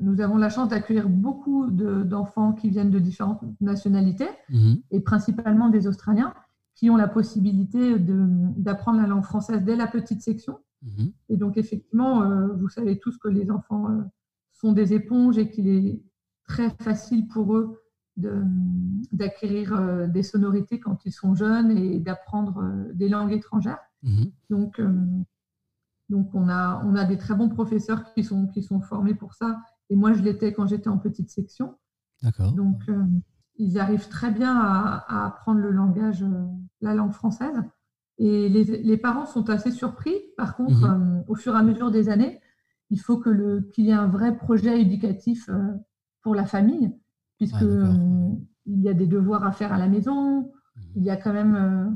nous 0.00 0.20
avons 0.20 0.36
la 0.36 0.48
chance 0.48 0.68
d'accueillir 0.68 1.08
beaucoup 1.08 1.70
d'enfants 1.70 2.52
qui 2.52 2.70
viennent 2.70 2.90
de 2.90 2.98
différentes 2.98 3.42
nationalités 3.60 4.28
mhm. 4.50 4.82
et 4.90 5.00
principalement 5.00 5.68
des 5.68 5.86
Australiens 5.86 6.34
qui 6.74 6.90
ont 6.90 6.96
la 6.96 7.08
possibilité 7.08 7.96
d'apprendre 7.98 9.00
la 9.00 9.06
langue 9.06 9.24
française 9.24 9.62
dès 9.62 9.76
la 9.76 9.86
petite 9.86 10.22
section. 10.22 10.58
Mhm. 10.82 11.12
Et 11.28 11.36
donc, 11.36 11.56
effectivement, 11.56 12.22
euh, 12.22 12.48
vous 12.54 12.68
savez 12.68 12.98
tous 12.98 13.16
que 13.18 13.28
les 13.28 13.50
enfants 13.50 13.88
euh, 13.90 14.02
sont 14.52 14.72
des 14.72 14.92
éponges 14.92 15.38
et 15.38 15.50
qu'il 15.50 15.68
est 15.68 16.02
très 16.48 16.70
facile 16.70 17.28
pour 17.28 17.54
eux 17.54 17.81
d'acquérir 18.16 19.74
euh, 19.74 20.06
des 20.06 20.22
sonorités 20.22 20.80
quand 20.80 21.04
ils 21.06 21.12
sont 21.12 21.34
jeunes 21.34 21.70
et 21.70 21.98
d'apprendre 21.98 22.62
euh, 22.62 22.92
des 22.92 23.08
langues 23.08 23.32
étrangères. 23.32 23.80
Mhm. 24.02 24.32
Donc, 24.50 24.78
euh, 24.80 24.92
donc 26.08 26.34
on, 26.34 26.48
a, 26.48 26.82
on 26.84 26.94
a 26.94 27.04
des 27.04 27.16
très 27.16 27.34
bons 27.34 27.48
professeurs 27.48 28.12
qui 28.12 28.22
sont, 28.22 28.48
qui 28.48 28.62
sont 28.62 28.80
formés 28.80 29.14
pour 29.14 29.34
ça. 29.34 29.60
Et 29.88 29.96
moi, 29.96 30.12
je 30.12 30.22
l'étais 30.22 30.52
quand 30.52 30.66
j'étais 30.66 30.88
en 30.88 30.98
petite 30.98 31.30
section. 31.30 31.74
D'accord. 32.22 32.52
Donc, 32.52 32.82
ils 33.56 33.78
arrivent 33.78 34.08
très 34.08 34.30
bien 34.30 34.56
à, 34.56 35.26
apprendre 35.26 35.60
le 35.60 35.70
langage, 35.70 36.24
la 36.80 36.94
langue 36.94 37.12
française. 37.12 37.62
Et 38.18 38.48
les, 38.48 38.64
les, 38.64 38.96
parents 38.96 39.26
sont 39.26 39.50
assez 39.50 39.70
surpris. 39.70 40.14
Par 40.36 40.54
contre, 40.54 40.86
mhm. 40.86 41.24
au 41.26 41.34
fur 41.34 41.54
et 41.54 41.58
à 41.58 41.62
mesure 41.62 41.90
des 41.90 42.08
années, 42.08 42.40
il 42.90 43.00
faut 43.00 43.20
qu'il 43.20 43.84
y 43.84 43.90
ait 43.90 43.94
un 43.94 44.06
vrai 44.06 44.36
projet 44.36 44.80
éducatif 44.80 45.50
pour 46.22 46.34
la 46.34 46.44
famille 46.44 46.92
puisque 47.42 47.62
euh, 47.62 47.92
il 48.66 48.82
y 48.82 48.88
a 48.88 48.94
des 48.94 49.08
devoirs 49.08 49.44
à 49.44 49.50
faire 49.50 49.72
à 49.72 49.78
la 49.78 49.88
maison, 49.88 50.42
mmh. 50.42 50.80
il 50.94 51.02
y 51.02 51.10
a 51.10 51.16
quand 51.16 51.32
même 51.32 51.56
euh, 51.56 51.90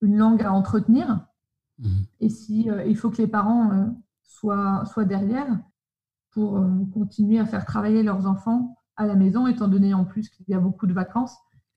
une 0.00 0.16
langue 0.16 0.42
à 0.42 0.50
entretenir. 0.50 1.26
Mmh. 1.78 1.88
Et 2.20 2.30
si 2.30 2.70
euh, 2.70 2.86
il 2.86 2.96
faut 2.96 3.10
que 3.10 3.18
les 3.18 3.26
parents 3.26 3.94
soient, 4.22 4.86
soient 4.86 5.04
derrière 5.04 5.60
pour 6.30 6.64
continuer 6.94 7.38
à 7.38 7.44
faire 7.44 7.66
travailler 7.66 8.02
leurs 8.02 8.26
enfants 8.26 8.76
à 8.96 9.06
la 9.06 9.14
maison, 9.14 9.46
étant 9.46 9.68
donné 9.68 9.92
en 9.92 10.04
plus 10.04 10.30
qu'il 10.30 10.46
y 10.48 10.54
a 10.54 10.60
beaucoup 10.60 10.86
de 10.86 10.92
vacances 10.94 11.36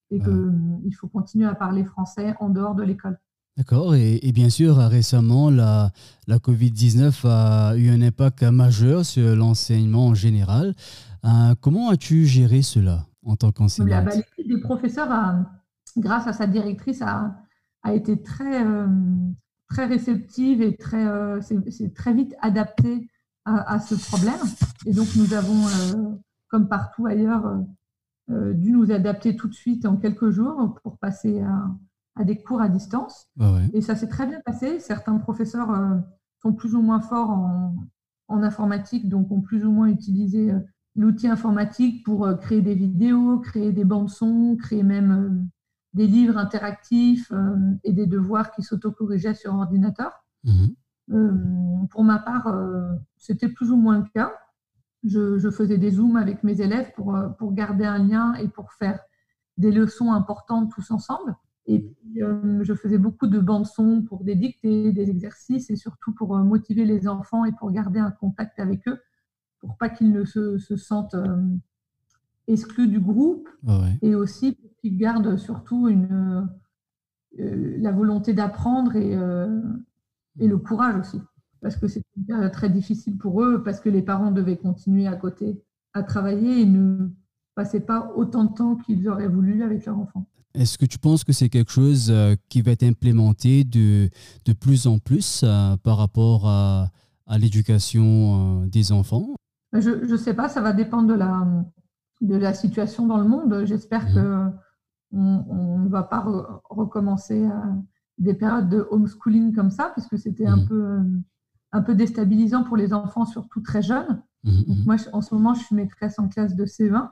et 0.09 0.19
qu'il 0.19 0.95
faut 0.95 1.07
continuer 1.07 1.47
à 1.47 1.55
parler 1.55 1.83
français 1.83 2.35
en 2.39 2.49
dehors 2.49 2.75
de 2.75 2.83
l'école. 2.83 3.19
D'accord. 3.58 3.96
Et, 3.96 4.31
bien 4.34 4.50
sûr, 4.50 4.77
récemment, 4.77 5.50
la, 5.50 5.91
la 6.27 6.38
COVID-19 6.38 7.27
a 7.27 7.75
eu 7.75 7.89
un 7.89 8.01
impact 8.01 8.43
majeur 8.43 9.05
sur 9.05 9.36
l'enseignement 9.36 10.08
en 10.08 10.13
général. 10.15 10.74
Euh, 11.25 11.53
comment 11.60 11.89
as-tu 11.89 12.25
géré 12.25 12.62
cela 12.62 13.05
en 13.24 13.36
tant 13.36 13.51
qu'enseignante? 13.51 14.15
L'équipe 14.15 14.48
des 14.48 14.62
professeurs, 14.62 15.10
grâce 15.98 16.27
à 16.27 16.34
sa 16.34 16.48
directrice, 16.48 17.01
a, 17.01 17.36
a 17.84 17.93
été 17.93 18.22
très, 18.22 18.65
euh, 18.65 18.88
très 19.70 19.86
réceptive 19.86 20.62
et 20.62 20.77
très, 20.77 21.05
euh, 21.05 21.41
c'est 21.41 21.93
très 21.93 22.13
vite 22.13 22.34
adapté 22.41 23.10
à, 23.43 23.79
ce 23.79 23.96
problème. 23.96 24.39
Et 24.86 24.93
donc, 24.93 25.08
nous 25.15 25.34
avons, 25.34 26.22
comme 26.48 26.70
partout 26.70 27.08
ailleurs, 27.08 27.60
dû 28.29 28.72
nous 28.72 28.91
adapter 28.91 29.36
tout 29.36 29.48
de 29.48 29.53
suite 29.55 29.84
en 29.88 29.98
quelques 29.98 30.29
jours 30.29 30.75
pour 30.84 31.00
passer 31.00 31.41
à, 31.41 31.65
des 32.23 32.41
cours 32.41 32.61
à 32.61 32.69
distance. 32.69 33.27
Bah 33.35 33.59
et 33.73 33.81
ça 33.81 33.95
s'est 33.95 34.07
très 34.07 34.27
bien 34.27 34.41
passé. 34.45 34.79
Certains 34.79 35.17
professeurs 35.17 35.69
sont 36.41 36.53
plus 36.53 36.75
ou 36.75 36.81
moins 36.81 37.01
forts 37.01 37.29
en, 37.29 37.75
en, 38.27 38.43
informatique, 38.43 39.09
donc 39.09 39.31
ont 39.31 39.41
plus 39.41 39.65
ou 39.65 39.71
moins 39.71 39.87
utilisé 39.87 40.53
l'outil 40.95 41.27
informatique 41.27 42.03
pour 42.03 42.25
euh, 42.25 42.35
créer 42.35 42.61
des 42.61 42.75
vidéos, 42.75 43.39
créer 43.39 43.71
des 43.71 43.85
bandes 43.85 44.09
son, 44.09 44.57
créer 44.57 44.83
même 44.83 45.11
euh, 45.11 45.43
des 45.93 46.07
livres 46.07 46.37
interactifs 46.37 47.31
euh, 47.31 47.55
et 47.83 47.93
des 47.93 48.07
devoirs 48.07 48.51
qui 48.51 48.63
s'autocorrigeaient 48.63 49.33
sur 49.33 49.53
ordinateur. 49.53 50.11
Mhm. 50.43 51.87
pour 51.91 52.03
ma 52.03 52.17
part, 52.17 52.51
c'était 53.17 53.49
plus 53.49 53.69
ou 53.69 53.75
moins 53.75 53.99
le 53.99 54.05
cas. 54.11 54.33
Je, 55.03 55.51
faisais 55.51 55.77
des 55.77 55.91
zooms 55.91 56.15
avec 56.15 56.43
mes 56.43 56.61
élèves 56.61 56.91
pour, 56.95 57.15
pour 57.37 57.53
garder 57.53 57.85
un 57.85 57.99
lien 57.99 58.33
et 58.35 58.47
pour 58.47 58.71
faire 58.73 58.99
des 59.57 59.71
leçons 59.71 60.13
importantes 60.13 60.71
tous 60.71 60.89
ensemble. 60.89 61.35
Et 61.73 61.79
puis, 61.79 62.21
je 62.61 62.73
faisais 62.73 62.97
beaucoup 62.97 63.27
de 63.27 63.39
bandes 63.39 63.65
son 63.65 64.01
pour 64.01 64.23
des 64.23 64.35
dictées, 64.35 64.91
des 64.91 65.09
exercices 65.09 65.69
et 65.69 65.75
surtout 65.75 66.13
pour 66.13 66.35
motiver 66.37 66.85
les 66.85 67.07
enfants 67.07 67.45
et 67.45 67.51
pour 67.53 67.71
garder 67.71 67.99
un 67.99 68.11
contact 68.11 68.59
avec 68.59 68.87
eux 68.87 68.99
pour 69.61 69.77
pas 69.77 69.89
qu'ils 69.89 70.11
ne 70.11 70.25
se, 70.25 70.57
sentent 70.75 71.13
euh, 71.13 71.41
exclus 72.47 72.87
du 72.87 72.99
groupe 72.99 73.47
ah 73.67 73.85
et 74.01 74.15
aussi 74.15 74.53
pour 74.53 74.69
qu'ils 74.77 74.97
gardent 74.97 75.37
surtout 75.37 75.87
une, 75.87 76.49
euh, 77.39 77.77
la 77.77 77.91
volonté 77.91 78.33
d'apprendre 78.33 78.95
et, 78.95 79.15
euh, 79.15 79.61
et 80.39 80.47
le 80.47 80.57
courage 80.57 80.97
aussi. 80.97 81.21
Parce 81.61 81.77
que 81.77 81.87
c'est 81.87 82.03
très 82.51 82.69
difficile 82.69 83.19
pour 83.19 83.43
eux, 83.43 83.61
parce 83.63 83.79
que 83.79 83.89
les 83.89 84.01
parents 84.01 84.31
devaient 84.31 84.57
continuer 84.57 85.05
à 85.05 85.15
côté 85.15 85.61
à 85.93 86.01
travailler 86.01 86.61
et 86.61 86.65
ne 86.65 87.09
passaient 87.53 87.85
pas 87.85 88.11
autant 88.15 88.45
de 88.45 88.53
temps 88.55 88.75
qu'ils 88.77 89.07
auraient 89.07 89.27
voulu 89.27 89.61
avec 89.61 89.85
leur 89.85 89.99
enfant. 89.99 90.25
Est-ce 90.53 90.77
que 90.77 90.86
tu 90.86 90.98
penses 90.98 91.24
que 91.24 91.34
c'est 91.34 91.50
quelque 91.50 91.72
chose 91.72 92.13
qui 92.50 92.62
va 92.62 92.72
être 92.72 92.84
implémenté 92.84 93.63
de, 93.63 94.10
de 94.46 94.53
plus 94.53 94.88
en 94.88 95.00
plus 95.00 95.46
par 95.84 95.98
rapport 95.98 96.48
à, 96.48 96.91
à 97.27 97.38
l'éducation 97.38 98.65
des 98.65 98.91
enfants? 98.91 99.36
Je 99.74 99.89
ne 99.89 100.17
sais 100.17 100.34
pas, 100.34 100.50
ça 100.50 100.62
va 100.62 100.74
dépendre 100.74 101.08
de 101.08 101.13
la, 101.13 101.48
de 102.22 102.36
la 102.36 102.53
situation 102.53 103.08
dans 103.08 103.17
le 103.17 103.27
monde. 103.27 103.63
J'espère 103.65 104.10
mmh. 104.10 104.13
que 104.13 104.46
on 105.13 105.79
ne 105.79 105.89
va 105.89 106.03
pas 106.03 106.24
recommencer 106.70 107.46
des 108.17 108.34
périodes 108.34 108.70
de 108.70 108.88
homeschooling 108.91 109.53
comme 109.53 109.72
ça, 109.72 109.91
puisque 109.93 110.17
c'était 110.17 110.46
un, 110.46 110.58
mmh. 110.58 110.67
peu, 110.67 111.00
un 111.72 111.81
peu 111.81 111.96
déstabilisant 111.96 112.63
pour 112.63 112.77
les 112.77 112.93
enfants, 112.93 113.25
surtout 113.25 113.62
très 113.62 113.81
jeunes. 113.81 114.22
moi, 114.86 114.96
en 115.13 115.22
ce 115.22 115.34
moment, 115.34 115.53
je 115.53 115.63
suis 115.63 115.75
maîtresse 115.75 116.17
en 116.20 116.27
classe 116.27 116.55
de 116.55 116.65
CE1. 116.65 117.10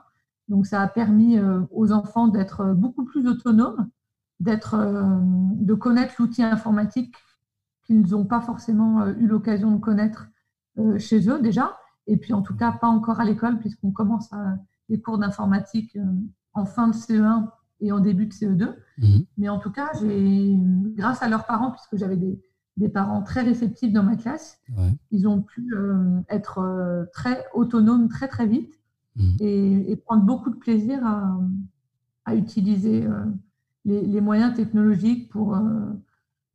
Donc, 0.50 0.66
ça 0.66 0.82
a 0.82 0.88
permis 0.88 1.38
aux 1.70 1.92
enfants 1.92 2.28
d'être 2.28 2.74
beaucoup 2.74 3.04
plus 3.04 3.26
autonomes, 3.26 3.88
d'être, 4.40 4.76
de 4.76 5.74
connaître 5.74 6.14
l'outil 6.18 6.42
informatique 6.42 7.14
qu'ils 7.86 8.10
n'ont 8.10 8.26
pas 8.26 8.40
forcément 8.40 9.06
eu 9.06 9.26
l'occasion 9.26 9.70
de 9.70 9.80
connaître 9.80 10.28
chez 10.98 11.30
eux 11.30 11.40
déjà. 11.40 11.78
Et 12.06 12.16
puis, 12.16 12.32
en 12.32 12.42
tout 12.42 12.56
cas, 12.56 12.72
pas 12.72 12.88
encore 12.88 13.20
à 13.20 13.24
l'école, 13.24 13.58
puisqu'on 13.58 13.92
commence 13.92 14.32
à, 14.32 14.56
les 14.90 15.00
cours 15.00 15.18
d'informatique 15.18 15.96
euh, 15.96 16.04
en 16.52 16.66
fin 16.66 16.88
de 16.88 16.92
CE1 16.92 17.46
et 17.80 17.92
en 17.92 18.00
début 18.00 18.26
de 18.26 18.32
CE2. 18.32 18.74
Mhm. 18.98 19.24
Mais 19.38 19.48
en 19.48 19.58
tout 19.58 19.70
cas, 19.70 19.88
j'ai, 20.00 20.54
grâce 20.96 21.22
à 21.22 21.28
leurs 21.28 21.46
parents, 21.46 21.70
puisque 21.70 21.96
j'avais 21.96 22.16
des, 22.16 22.38
parents 22.92 23.22
très 23.22 23.42
réceptifs 23.42 23.92
dans 23.92 24.02
ma 24.02 24.16
classe, 24.16 24.58
ils 25.10 25.28
ont 25.28 25.42
pu 25.42 25.74
euh, 25.74 26.18
être 26.30 26.60
euh, 26.60 27.04
très 27.12 27.44
autonomes 27.52 28.08
très 28.08 28.26
très 28.26 28.46
vite 28.46 28.79
et, 29.40 29.96
prendre 30.04 30.24
beaucoup 30.24 30.50
de 30.50 30.56
plaisir 30.56 31.00
à, 31.04 32.34
utiliser 32.34 33.06
les, 33.84 34.20
moyens 34.20 34.54
technologiques 34.54 35.30
pour, 35.30 35.58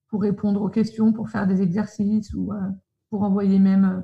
pour 0.08 0.22
répondre 0.22 0.62
aux 0.62 0.70
questions, 0.70 1.12
pour 1.12 1.30
faire 1.30 1.48
des 1.48 1.62
exercices 1.62 2.34
ou 2.34 2.52
pour 3.10 3.24
envoyer 3.24 3.60
même 3.60 4.04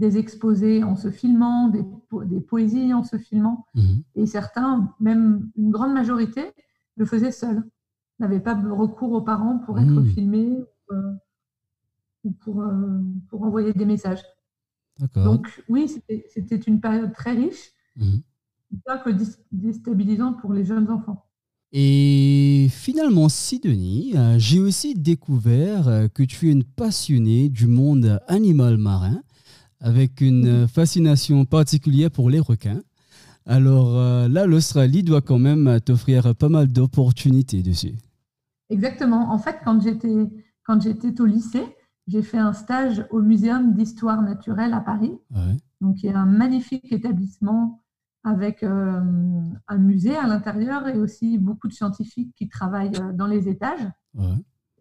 des 0.00 0.16
exposés 0.16 0.82
en 0.82 0.96
se 0.96 1.10
filmant, 1.10 1.68
des, 1.68 1.84
des 2.24 2.40
poésies 2.40 2.94
en 2.94 3.04
se 3.04 3.18
filmant. 3.18 3.66
Mhm. 3.74 4.02
Et 4.14 4.26
certains, 4.26 4.92
même 4.98 5.50
une 5.56 5.70
grande 5.70 5.92
majorité, 5.92 6.52
le 6.96 7.04
faisaient 7.04 7.32
seuls. 7.32 7.62
N'avaient 8.18 8.40
pas 8.40 8.54
recours 8.54 9.12
aux 9.12 9.20
parents 9.20 9.58
pour 9.58 9.78
être 9.78 9.86
mhm. 9.86 10.06
filmés 10.06 10.58
euh, 10.90 11.12
ou 12.24 12.32
pour, 12.32 12.62
euh, 12.62 12.98
pour 13.28 13.42
envoyer 13.42 13.74
des 13.74 13.84
messages. 13.84 14.24
Donc 15.14 15.62
oui, 15.68 15.88
c'était 15.88 16.56
une 16.56 16.80
période 16.80 17.12
très 17.12 17.32
riche. 17.32 17.72
Bien 18.00 18.98
que 18.98 19.10
déstabilisante 19.52 20.40
pour 20.40 20.52
les 20.52 20.64
jeunes 20.64 20.90
enfants. 20.90 21.26
Et 21.72 22.66
finalement, 22.70 23.28
Sidonie, 23.28 24.12
euh, 24.16 24.36
j'ai 24.38 24.58
aussi 24.58 24.94
découvert 24.94 26.08
que 26.12 26.24
tu 26.24 26.48
es 26.48 26.52
une 26.52 26.64
passionnée 26.64 27.48
du 27.48 27.68
monde 27.68 28.20
animal 28.26 28.76
marin 28.76 29.22
avec 29.80 30.20
une 30.20 30.66
fascination 30.66 31.44
particulière 31.44 32.10
pour 32.10 32.28
les 32.28 32.40
requins. 32.40 32.82
Alors 33.46 33.96
euh, 33.96 34.28
là, 34.28 34.46
l'Australie 34.46 35.02
doit 35.02 35.22
quand 35.22 35.38
même 35.38 35.80
t'offrir 35.80 36.34
pas 36.34 36.48
mal 36.48 36.68
d'opportunités 36.68 37.62
dessus. 37.62 37.94
Exactement. 38.68 39.32
En 39.32 39.38
fait, 39.38 39.56
quand 39.64 39.80
j'étais 39.80 40.28
quand 40.64 40.80
j'étais 40.80 41.20
au 41.20 41.24
lycée, 41.24 41.64
j'ai 42.06 42.22
fait 42.22 42.38
un 42.38 42.52
stage 42.52 43.04
au 43.10 43.20
Muséum 43.20 43.74
d'histoire 43.74 44.22
naturelle 44.22 44.72
à 44.72 44.80
Paris. 44.80 45.12
Donc, 45.80 46.02
il 46.02 46.10
y 46.10 46.12
a 46.12 46.18
un 46.18 46.26
magnifique 46.26 46.92
établissement 46.92 47.79
avec 48.24 48.62
euh, 48.62 49.00
un 49.68 49.78
musée 49.78 50.16
à 50.16 50.26
l'intérieur 50.26 50.86
et 50.88 50.98
aussi 50.98 51.38
beaucoup 51.38 51.68
de 51.68 51.72
scientifiques 51.72 52.34
qui 52.36 52.48
travaillent 52.48 52.96
euh, 53.00 53.12
dans 53.12 53.26
les 53.26 53.48
étages. 53.48 53.86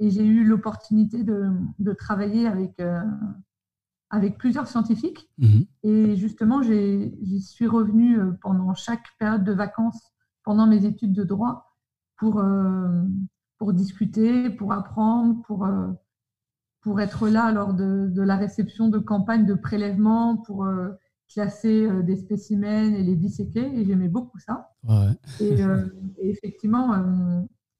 Et 0.01 0.09
j'ai 0.09 0.25
eu 0.25 0.43
l'opportunité 0.43 1.23
de, 1.23 1.49
de, 1.79 1.93
travailler 1.93 2.47
avec 2.47 2.79
avec 4.09 4.37
plusieurs 4.37 4.67
scientifiques. 4.67 5.29
Mhm. 5.37 5.65
Et 5.83 6.15
justement, 6.15 6.61
j'y 6.61 7.41
suis 7.41 7.67
revenue 7.67 8.19
euh, 8.19 8.31
pendant 8.41 8.73
chaque 8.73 9.05
période 9.19 9.43
de 9.43 9.53
vacances, 9.53 10.13
pendant 10.43 10.67
mes 10.67 10.85
études 10.85 11.13
de 11.13 11.23
droit, 11.23 11.75
pour, 12.17 12.39
euh, 12.39 13.03
pour 13.57 13.73
discuter, 13.73 14.49
pour 14.49 14.73
apprendre, 14.73 15.41
pour, 15.43 15.65
euh, 15.65 15.87
pour 16.81 17.01
être 17.01 17.29
là 17.29 17.51
lors 17.51 17.73
de, 17.73 18.07
de, 18.09 18.21
la 18.21 18.35
réception 18.35 18.87
de 18.87 18.97
campagnes 18.97 19.45
de 19.45 19.53
prélèvement, 19.53 20.37
pour 20.37 20.67
classer 21.33 21.87
des 22.03 22.15
spécimens 22.15 22.93
et 22.93 23.03
les 23.03 23.15
disséquer. 23.15 23.65
Et 23.79 23.85
j'aimais 23.85 24.07
beaucoup 24.07 24.39
ça. 24.39 24.71
Et, 25.39 25.61
effectivement, 26.21 26.93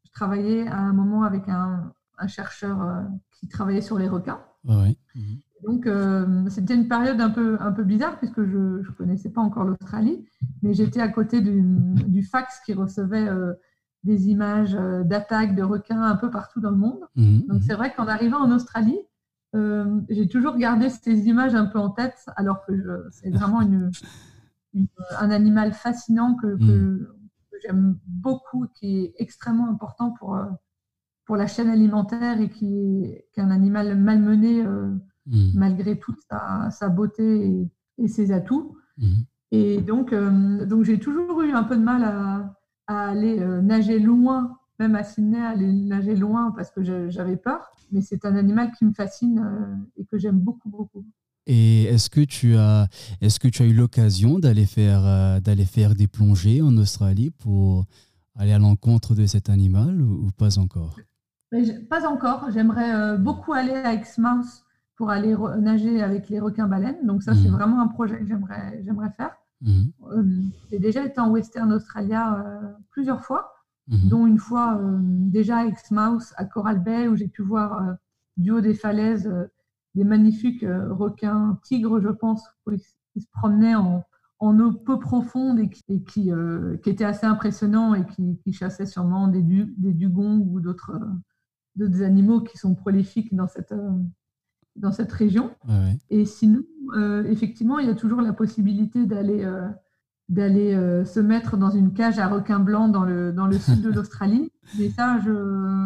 je 0.06 0.12
travaillais 0.12 0.68
à 0.68 0.78
un 0.78 0.94
moment 0.94 1.24
avec 1.24 1.48
un, 1.48 1.92
un 2.18 2.28
chercheur 2.28 3.06
qui 3.32 3.48
travaillait 3.48 3.82
sur 3.82 3.98
les 3.98 4.08
requins. 4.08 4.42
Ouais. 4.66 4.96
Donc, 5.64 5.88
euh, 5.88 6.46
c'était 6.50 6.76
une 6.76 6.88
période 6.88 7.20
un 7.20 7.30
peu, 7.30 7.58
un 7.60 7.72
peu 7.72 7.84
bizarre 7.84 8.18
puisque 8.18 8.44
je 8.44 8.58
ne 8.58 8.92
connaissais 8.98 9.30
pas 9.30 9.42
encore 9.42 9.66
l'Australie, 9.66 10.26
mais 10.62 10.74
j'étais 10.74 11.02
à 11.02 11.10
côté 11.10 11.42
du, 11.42 11.62
du, 12.08 12.24
fax 12.24 12.62
qui 12.66 12.74
recevait 12.74 13.28
euh, 13.28 13.54
des 14.04 14.30
images 14.30 14.76
euh, 14.76 15.04
d'attaques 15.04 15.56
de 15.56 15.64
requins 15.64 16.02
un 16.02 16.16
peu 16.16 16.30
partout 16.30 16.62
dans 16.62 16.72
le 16.72 16.78
monde. 16.78 17.02
Mmh, 17.16 17.40
Donc, 17.48 17.60
mmh. 17.60 17.64
c'est 17.64 17.74
vrai 17.74 17.94
qu'en 17.94 18.08
arrivant 18.08 18.40
en 18.40 18.52
Australie, 18.52 19.00
j'ai 19.54 20.28
toujours 20.28 20.58
gardé 20.58 20.90
ces 20.90 21.28
images 21.28 21.56
un 21.56 21.66
peu 21.66 21.80
en 21.80 21.90
tête, 21.90 22.26
alors 22.36 22.66
que 22.66 23.08
c'est 23.12 23.32
vraiment 23.32 23.62
une, 23.62 23.92
un 25.20 25.32
animal 25.32 25.74
fascinant 25.74 26.36
que, 26.36 26.48
mmh. 26.48 27.08
j'aime 27.64 27.98
beaucoup, 28.06 28.68
qui 28.76 29.00
est 29.00 29.14
extrêmement 29.18 29.70
important 29.70 30.12
pour, 30.12 30.40
pour 31.26 31.36
la 31.36 31.48
chaîne 31.48 31.70
alimentaire 31.70 32.40
et 32.40 32.50
qui, 32.50 33.16
qui 33.34 33.40
est 33.40 33.44
un 33.44 33.52
animal 33.52 33.98
malmené 33.98 34.64
Mm. 35.30 35.52
malgré 35.54 36.00
toute 36.00 36.20
sa, 36.72 36.90
beauté 36.90 37.68
et, 37.98 38.08
ses 38.08 38.32
atouts. 38.32 38.78
Mm. 38.98 39.14
Et 39.52 39.82
donc, 39.82 40.14
euh, 40.14 40.66
donc 40.66 40.84
j'ai 40.84 41.00
toujours 41.00 41.42
eu 41.42 41.52
un 41.52 41.64
peu 41.64 41.76
de 41.76 41.84
mal 41.84 42.04
à, 42.04 42.56
aller 42.88 43.40
euh, 43.40 43.62
nager 43.62 44.00
loin, 44.00 44.59
même 44.80 44.96
à 44.96 45.04
Sydney, 45.04 45.40
aller 45.40 45.72
nager 45.72 46.16
loin 46.16 46.54
parce 46.56 46.72
que 46.72 47.10
j'avais 47.10 47.38
peur. 47.38 47.72
Mais 47.92 48.02
c'est 48.02 48.26
un 48.26 48.36
animal 48.36 48.72
qui 48.78 48.86
me 48.86 48.94
fascine 48.94 49.40
euh, 49.40 49.76
et 49.98 50.06
que 50.06 50.18
j'aime 50.18 50.40
beaucoup, 50.40 50.70
beaucoup. 50.70 51.06
Et 51.48 51.86
est-ce 51.86 52.10
que 52.10 52.22
tu 52.22 52.56
as, 52.56 52.88
est-ce 53.22 53.40
que 53.40 53.48
tu 53.48 53.64
as 53.64 53.66
eu 53.66 53.74
l'occasion 53.74 54.38
d'aller 54.38 54.68
faire, 54.68 55.42
d'aller 55.42 55.66
faire 55.66 55.96
des 55.96 56.08
plongées 56.08 56.62
en 56.62 56.78
Australie 56.78 57.32
pour 57.32 57.86
aller 58.36 58.52
à 58.52 58.60
l'encontre 58.60 59.16
de 59.16 59.26
cet 59.26 59.50
animal 59.50 60.00
ou, 60.00 60.30
pas 60.38 60.60
encore? 60.60 61.00
Pas 61.90 62.08
encore. 62.08 62.52
J'aimerais 62.54 63.18
beaucoup 63.18 63.54
aller 63.54 63.74
à 63.74 63.94
Exmouth 63.94 64.64
pour 64.96 65.10
aller 65.10 65.34
nager 65.60 66.04
avec 66.04 66.30
les 66.30 66.40
requins-baleines. 66.40 67.04
Donc 67.04 67.24
ça, 67.24 67.34
c'est 67.34 67.48
mhm. 67.48 67.56
vraiment 67.56 67.82
un 67.82 67.88
projet 67.88 68.20
que 68.20 68.28
j'aimerais, 68.28 68.84
j'aimerais 68.86 69.10
faire. 69.18 69.32
Mhm. 69.62 69.92
Euh, 70.12 70.24
j'ai 70.70 70.80
déjà 70.80 71.06
été 71.06 71.20
en 71.20 71.30
Western 71.32 71.72
Australia 71.72 72.36
euh, 72.36 72.72
plusieurs 72.92 73.22
fois, 73.22 73.54
mhm. 73.90 74.10
dont 74.10 74.28
une 74.28 74.40
fois 74.40 74.78
euh, 74.78 74.98
déjà 75.02 75.58
à 75.58 75.66
Exmouth, 75.66 76.34
à 76.38 76.46
Coral 76.46 76.82
Bay, 76.82 77.08
où 77.08 77.16
j'ai 77.16 77.28
pu 77.28 77.42
voir 77.42 77.98
du 78.38 78.52
haut 78.52 78.62
des 78.62 78.74
falaises 78.74 79.30
des 79.96 80.04
magnifiques 80.04 80.64
requins, 80.64 81.60
tigres, 81.64 82.00
je 82.00 82.10
pense, 82.10 82.48
qui 83.12 83.22
se 83.22 83.28
promenaient 83.32 83.76
en, 83.76 84.04
en 84.38 84.60
eau 84.60 84.72
peu 84.72 85.00
profonde 85.00 85.60
et 85.60 85.70
qui, 85.70 86.04
qui, 86.04 86.32
étaient 86.86 87.04
assez 87.04 87.26
impressionnants 87.26 87.96
et 87.96 88.06
qui, 88.06 88.54
chassaient 88.54 88.86
sûrement 88.86 89.28
des, 89.28 89.42
des 89.42 89.94
dugongs 89.94 90.40
ou 90.48 90.62
d'autres, 90.62 90.94
animaux 92.02 92.42
qui 92.42 92.58
sont 92.58 92.76
prolifiques 92.76 93.36
dans 93.36 93.48
cette, 93.48 93.74
dans 94.76 94.92
cette 94.92 95.12
région. 95.12 95.52
Et 96.10 96.26
sinon, 96.26 96.64
euh, 96.96 97.24
effectivement, 97.26 97.80
il 97.80 97.88
y 97.88 97.90
a 97.90 97.96
toujours 97.96 98.22
la 98.22 98.34
possibilité 98.34 99.06
d'aller 99.06 99.44
euh, 99.44 99.68
d'aller 100.30 100.74
euh, 100.74 101.04
se 101.06 101.20
mettre 101.20 101.58
dans 101.58 101.72
une 101.72 101.94
cage 101.94 102.20
à 102.20 102.28
requin 102.28 102.60
blanc 102.60 102.88
dans 102.88 103.04
le, 103.04 103.34
dans 103.34 103.48
le 103.48 103.58
sud 103.58 103.82
de 103.82 103.90
l'Australie. 103.94 104.52
Mais 104.78 104.90
ça, 104.90 105.20
je, 105.26 105.84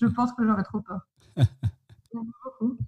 je 0.00 0.06
pense 0.06 0.32
que 0.32 0.46
j'aurais 0.46 0.62
trop 0.62 0.80
peur. 0.80 1.06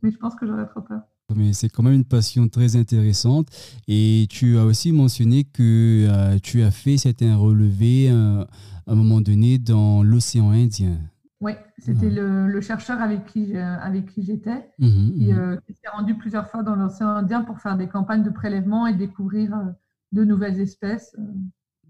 Mais 0.03 0.11
je 0.11 0.17
pense 0.17 0.35
que 0.35 0.47
j'aurais 0.47 0.67
trop 0.67 0.81
peur. 0.81 1.03
Mais 1.35 1.53
c'est 1.53 1.69
quand 1.69 1.83
même 1.83 1.95
une 1.95 2.05
passion 2.05 2.49
très 2.49 2.77
intéressante. 2.77 3.49
Et 3.89 4.27
tu 4.29 4.59
as 4.59 4.65
aussi 4.65 4.93
mentionné 4.93 5.45
que 5.45 6.39
tu 6.43 6.63
as 6.63 6.71
fait 6.71 6.97
certains 6.97 7.37
relevés 7.37 8.11
à 8.11 8.47
un 8.87 8.95
moment 8.95 9.21
donné 9.21 9.59
dans 9.59 10.03
l'océan 10.03 10.51
Indien. 10.51 10.99
Oui, 11.43 11.53
c'était 11.79 12.09
le, 12.09 12.61
chercheur 12.61 13.03
avec 13.03 13.27
qui, 13.27 13.57
avec 13.57 14.07
qui 14.07 14.23
j'étais, 14.23 14.65
mmh 14.79 14.87
mmh 14.87 15.33
euh, 15.33 15.57
qui, 15.67 15.75
s'est 15.75 15.89
rendu 15.93 16.15
plusieurs 16.15 16.49
fois 16.49 16.63
dans 16.63 16.77
l'océan 16.77 17.09
Indien 17.09 17.43
pour 17.43 17.59
faire 17.59 17.77
des 17.77 17.89
campagnes 17.89 18.23
de 18.23 18.31
prélèvement 18.31 18.87
et 18.87 18.95
découvrir 18.95 19.53
euh, 19.53 19.65
de 20.13 20.25
nouvelles 20.25 20.61
espèces 20.61 21.15
euh, 21.19 21.23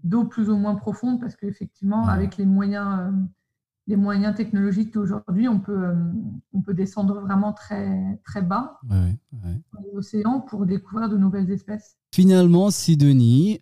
d'eau 0.03 0.25
plus 0.25 0.49
ou 0.49 0.57
moins 0.57 0.75
profonde, 0.75 1.19
parce 1.19 1.35
qu'effectivement, 1.35 2.07
avec 2.07 2.37
les 2.37 2.45
moyens, 2.45 3.13
les 3.87 3.95
moyens 3.95 4.35
technologiques 4.35 4.93
d'aujourd'hui, 4.93 5.47
on 5.47 5.59
peut, 5.59 5.93
on 6.51 6.61
peut 6.61 6.73
descendre 6.73 7.21
vraiment 7.21 7.53
très, 7.53 8.19
très 8.25 8.41
bas 8.41 8.79
dans 8.83 9.83
l'océan 9.93 10.41
pour 10.41 10.65
découvrir 10.65 11.07
de 11.09 11.15
nouvelles 11.15 11.49
espèces. 11.51 11.95
Finalement, 12.13 12.69
Sidonie, 12.69 13.61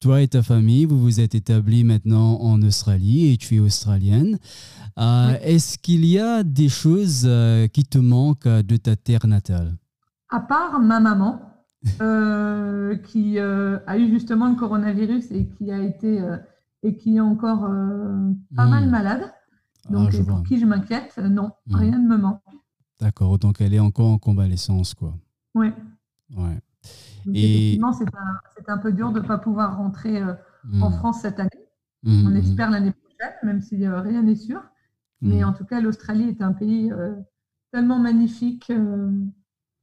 toi 0.00 0.20
et 0.20 0.28
ta 0.28 0.42
famille, 0.42 0.84
vous 0.84 1.00
vous 1.00 1.20
êtes 1.20 1.34
établis 1.34 1.82
maintenant 1.82 2.38
en 2.40 2.60
Australie 2.62 3.32
et 3.32 3.36
tu 3.36 3.56
es 3.56 3.60
australienne. 3.60 4.38
Euh, 4.98 5.36
est-ce 5.42 5.78
qu'il 5.78 6.04
y 6.04 6.18
a 6.18 6.42
des 6.42 6.68
choses 6.68 7.24
euh, 7.24 7.66
qui 7.66 7.84
te 7.84 7.98
manquent 7.98 8.46
de 8.46 8.76
ta 8.76 8.96
terre 8.96 9.26
natale? 9.26 9.76
À 10.28 10.40
part 10.40 10.80
ma 10.80 11.00
maman, 11.00 11.40
qui 13.04 13.38
a 13.38 13.98
eu 13.98 14.08
justement 14.10 14.48
le 14.48 14.56
coronavirus 14.56 15.30
et 15.30 15.48
qui 15.48 15.70
a 15.70 15.82
été 15.82 16.22
et 16.82 16.96
qui 16.96 17.16
est 17.16 17.20
encore 17.20 17.62
pas 18.54 18.66
mal 18.66 18.86
hmm. 18.86 18.90
malade. 18.90 19.32
Ah, 19.88 19.92
donc, 19.92 20.26
pour 20.26 20.42
qui 20.42 20.58
je 20.58 20.66
m'inquiète, 20.66 21.16
non, 21.18 21.52
hmm. 21.66 21.74
rien 21.74 21.98
ne 21.98 22.08
me 22.08 22.16
manque. 22.16 22.40
D'accord, 23.00 23.38
donc 23.38 23.60
elle 23.60 23.74
est 23.74 23.80
encore 23.80 24.08
en 24.08 24.18
convalescence, 24.18 24.94
quoi. 24.94 25.14
Oui. 25.54 25.72
Ouais. 26.36 26.58
Et... 27.32 27.66
Effectivement, 27.66 27.92
c'est 27.92 28.68
un, 28.68 28.78
peu 28.78 28.92
dur 28.92 29.12
de 29.12 29.20
ne 29.20 29.26
pas 29.26 29.38
pouvoir 29.38 29.76
rentrer 29.76 30.22
en 30.80 30.90
France 30.90 31.20
cette 31.20 31.38
année. 31.38 31.50
On 32.04 32.34
espère 32.34 32.70
l'année 32.70 32.92
prochaine, 32.92 33.34
même 33.42 33.60
si 33.60 33.86
rien 33.86 34.22
n'est 34.22 34.36
sûr. 34.36 34.62
Mais 35.20 35.44
en 35.44 35.52
tout 35.52 35.64
cas, 35.64 35.80
l'Australie 35.80 36.28
est 36.28 36.42
un 36.42 36.52
pays 36.52 36.92
tellement 37.72 37.98
magnifique 37.98 38.70
euh, 38.70 39.10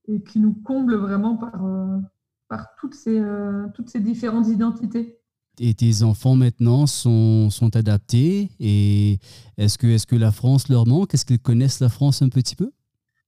et 0.08 0.22
qui 0.22 0.40
nous 0.40 0.54
comble 0.54 0.96
vraiment 0.96 1.38
par, 1.38 1.66
euh, 1.66 2.00
par 2.48 2.68
toutes, 2.80 2.94
ces, 2.94 3.20
euh, 3.20 3.68
toutes 3.74 3.90
ces 3.90 4.00
différentes 4.00 4.48
identités. 4.48 5.20
Et 5.60 5.74
tes 5.74 6.04
enfants 6.04 6.36
maintenant 6.36 6.88
sont, 6.88 7.50
sont 7.50 7.76
adaptés 7.76 8.50
et 8.60 9.20
est-ce 9.58 9.78
que, 9.78 9.88
est 9.88 10.06
que 10.06 10.16
la 10.16 10.32
France 10.32 10.68
leur 10.68 10.88
manque? 10.88 11.14
Est-ce 11.14 11.26
qu'ils 11.26 11.40
connaissent 11.40 11.80
la 11.80 11.90
France 11.90 12.22
un 12.22 12.30
petit 12.30 12.56
peu? 12.56 12.72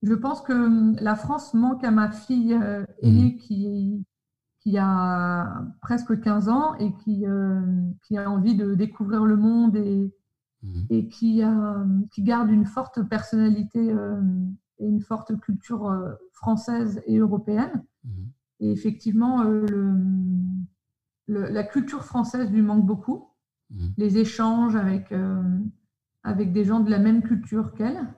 Je 0.02 0.12
pense 0.12 0.42
que 0.42 1.02
la 1.02 1.14
France 1.14 1.54
manque 1.54 1.84
à 1.84 1.90
ma 1.90 2.10
fille 2.10 2.58
aînée 3.00 3.34
mmh. 3.34 3.36
qui, 3.38 4.04
qui 4.60 4.76
a 4.76 5.64
presque 5.80 6.20
15 6.20 6.48
ans 6.48 6.74
et 6.74 6.92
qui, 7.04 7.24
qui 8.02 8.18
a 8.18 8.28
envie 8.28 8.56
de 8.56 8.74
découvrir 8.74 9.24
le 9.24 9.36
monde 9.36 9.76
et, 9.76 10.12
Mhm. 10.62 10.86
et 10.90 11.08
qui, 11.08 11.42
qui 12.10 12.22
garde 12.22 12.50
une 12.50 12.66
forte 12.66 13.02
personnalité 13.08 13.90
euh, 13.90 14.20
et 14.78 14.86
une 14.86 15.00
forte 15.00 15.38
culture 15.40 15.88
euh, 15.88 16.14
française 16.32 17.02
et 17.06 17.18
européenne. 17.18 17.84
Mhm. 18.04 18.30
Et 18.60 18.70
effectivement, 18.72 19.42
euh, 19.42 19.66
le, 21.26 21.48
la 21.48 21.64
culture 21.64 22.04
française 22.04 22.50
lui 22.50 22.62
manque 22.62 22.84
beaucoup. 22.84 23.30
Mhm. 23.70 23.94
Les 23.96 24.18
échanges 24.18 24.76
avec, 24.76 25.12
avec 26.22 26.52
des 26.52 26.64
gens 26.64 26.80
de 26.80 26.90
la 26.90 26.98
même 26.98 27.22
culture 27.22 27.74
qu'elle. 27.74 28.14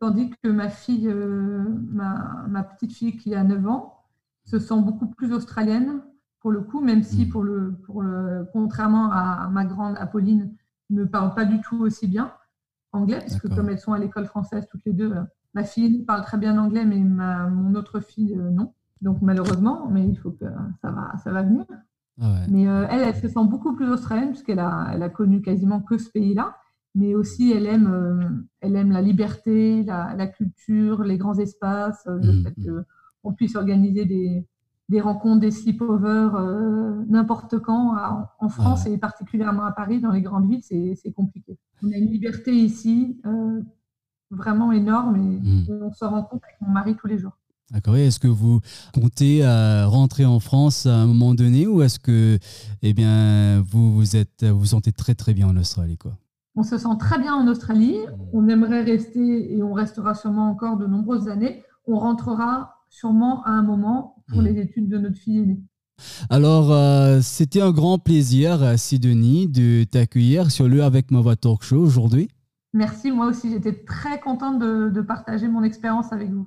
Tandis 0.00 0.30
que 0.42 0.48
ma 0.48 0.68
fille, 0.68 1.08
ma, 1.08 2.46
ma, 2.48 2.62
petite 2.62 2.92
fille 2.92 3.16
qui 3.16 3.34
a 3.34 3.42
9 3.42 3.66
ans, 3.66 4.04
se 4.44 4.58
sent 4.58 4.80
beaucoup 4.80 5.08
plus 5.08 5.32
australienne 5.32 6.02
pour 6.40 6.52
le 6.52 6.60
coup, 6.60 6.80
même 6.80 7.02
si 7.02 7.26
pour 7.26 7.42
le, 7.42 7.76
pour 7.84 8.04
contrairement 8.52 9.10
à 9.10 9.48
ma 9.48 9.64
grande 9.64 9.96
Apolline, 9.98 10.54
ne 10.90 11.04
parlent 11.04 11.34
pas 11.34 11.44
du 11.44 11.60
tout 11.60 11.80
aussi 11.80 12.06
bien 12.06 12.32
anglais, 12.92 13.18
parce 13.18 13.38
que 13.38 13.48
comme 13.48 13.68
elles 13.68 13.78
sont 13.78 13.92
à 13.92 13.98
l'école 13.98 14.26
française 14.26 14.66
toutes 14.70 14.84
les 14.84 14.92
deux, 14.92 15.12
euh, 15.12 15.22
ma 15.54 15.64
fille 15.64 16.04
parle 16.04 16.22
très 16.22 16.38
bien 16.38 16.58
anglais, 16.58 16.84
mais 16.84 17.00
ma, 17.00 17.48
mon 17.48 17.74
autre 17.74 18.00
fille, 18.00 18.34
euh, 18.36 18.50
non. 18.50 18.72
Donc 19.00 19.22
malheureusement, 19.22 19.88
mais 19.90 20.06
il 20.06 20.16
faut 20.16 20.30
que 20.30 20.46
ça 20.82 20.90
va, 20.90 21.12
ça 21.22 21.30
va 21.30 21.42
venir. 21.42 21.64
Ah 22.20 22.40
mais 22.50 22.66
euh, 22.66 22.86
elle, 22.90 23.02
elle 23.02 23.14
se 23.14 23.28
sent 23.28 23.44
beaucoup 23.44 23.74
plus 23.76 23.88
australienne, 23.88 24.30
puisqu'elle 24.30 24.58
a, 24.58 24.90
elle 24.92 25.02
a 25.02 25.08
connu 25.08 25.40
quasiment 25.40 25.80
que 25.80 25.98
ce 25.98 26.10
pays-là. 26.10 26.56
Mais 26.94 27.14
aussi, 27.14 27.52
elle 27.52 27.66
aime, 27.66 28.46
elle 28.60 28.74
aime 28.74 28.90
la 28.90 29.02
liberté, 29.02 29.84
la, 29.84 30.14
la, 30.16 30.26
culture, 30.26 31.04
les 31.04 31.16
grands 31.16 31.38
espaces, 31.38 32.02
le 32.06 32.32
mmh, 32.32 32.42
fait 32.42 32.58
mmh. 32.58 32.84
qu'on 33.22 33.34
puisse 33.34 33.54
organiser 33.54 34.04
des, 34.04 34.44
des 34.88 35.00
rencontres, 35.00 35.40
des 35.40 35.50
sleepovers, 35.50 36.34
euh, 36.34 37.04
n'importe 37.08 37.58
quand. 37.58 37.94
En 38.38 38.48
France 38.48 38.86
et 38.86 38.96
particulièrement 38.96 39.64
à 39.64 39.72
Paris, 39.72 40.00
dans 40.00 40.10
les 40.10 40.22
grandes 40.22 40.48
villes, 40.48 40.62
c'est 40.62 41.12
compliqué. 41.12 41.58
On 41.82 41.92
a 41.92 41.96
une 41.96 42.10
liberté 42.10 42.52
ici 42.52 43.20
euh, 43.26 43.60
vraiment 44.30 44.72
énorme 44.72 45.16
et, 45.16 45.40
hmm. 45.40 45.82
on 45.82 45.92
se 45.92 46.04
rend 46.04 46.22
compte 46.22 46.42
avec 46.44 46.56
mon 46.60 46.70
mari 46.70 46.96
tous 46.96 47.06
les 47.06 47.18
jours. 47.18 47.36
D'accord. 47.70 47.96
Est-ce 47.96 48.18
que 48.18 48.28
vous 48.28 48.60
comptez 48.94 49.44
à 49.44 49.86
rentrer 49.86 50.24
en 50.24 50.40
France 50.40 50.86
à 50.86 50.94
un 50.94 51.06
moment 51.06 51.34
donné 51.34 51.66
ou 51.66 51.82
est-ce 51.82 51.98
que 51.98 52.38
eh 52.82 52.94
bien, 52.94 53.60
vous 53.60 53.92
vous, 53.92 54.16
êtes, 54.16 54.44
vous 54.44 54.66
sentez 54.66 54.92
très 54.92 55.14
très 55.14 55.34
bien 55.34 55.48
en 55.48 55.56
Australie 55.56 55.98
quoi? 55.98 56.12
On 56.56 56.62
se 56.62 56.78
sent 56.78 56.88
très 56.98 57.20
bien 57.20 57.34
en 57.34 57.46
Australie. 57.46 57.98
Hmm. 57.98 58.22
On 58.32 58.48
aimerait 58.48 58.82
rester 58.82 59.54
et 59.54 59.62
on 59.62 59.72
restera 59.72 60.14
sûrement 60.14 60.48
encore 60.50 60.76
de 60.76 60.86
nombreuses 60.86 61.28
années. 61.28 61.62
On 61.86 61.98
rentrera 61.98 62.74
sûrement 62.88 63.44
à 63.44 63.50
un 63.50 63.62
moment 63.62 64.24
pour 64.28 64.42
hmm. 64.42 64.46
les 64.46 64.60
études 64.60 64.88
de 64.88 64.98
notre 64.98 65.18
fille 65.18 65.38
aînée. 65.38 65.60
Alors, 66.30 66.72
euh, 66.72 67.20
c'était 67.22 67.60
un 67.60 67.72
grand 67.72 67.98
plaisir, 67.98 68.62
euh, 68.62 68.76
Sidonie, 68.76 69.48
de 69.48 69.84
t'accueillir 69.84 70.50
sur 70.50 70.68
le 70.68 70.82
Avec 70.82 71.10
ma 71.10 71.20
voix 71.20 71.36
talk 71.36 71.62
show 71.62 71.78
aujourd'hui. 71.78 72.28
Merci, 72.74 73.10
moi 73.10 73.26
aussi, 73.26 73.50
j'étais 73.50 73.72
très 73.72 74.20
contente 74.20 74.58
de, 74.58 75.00
partager 75.00 75.48
mon 75.48 75.62
expérience 75.62 76.12
avec 76.12 76.30
vous. 76.30 76.46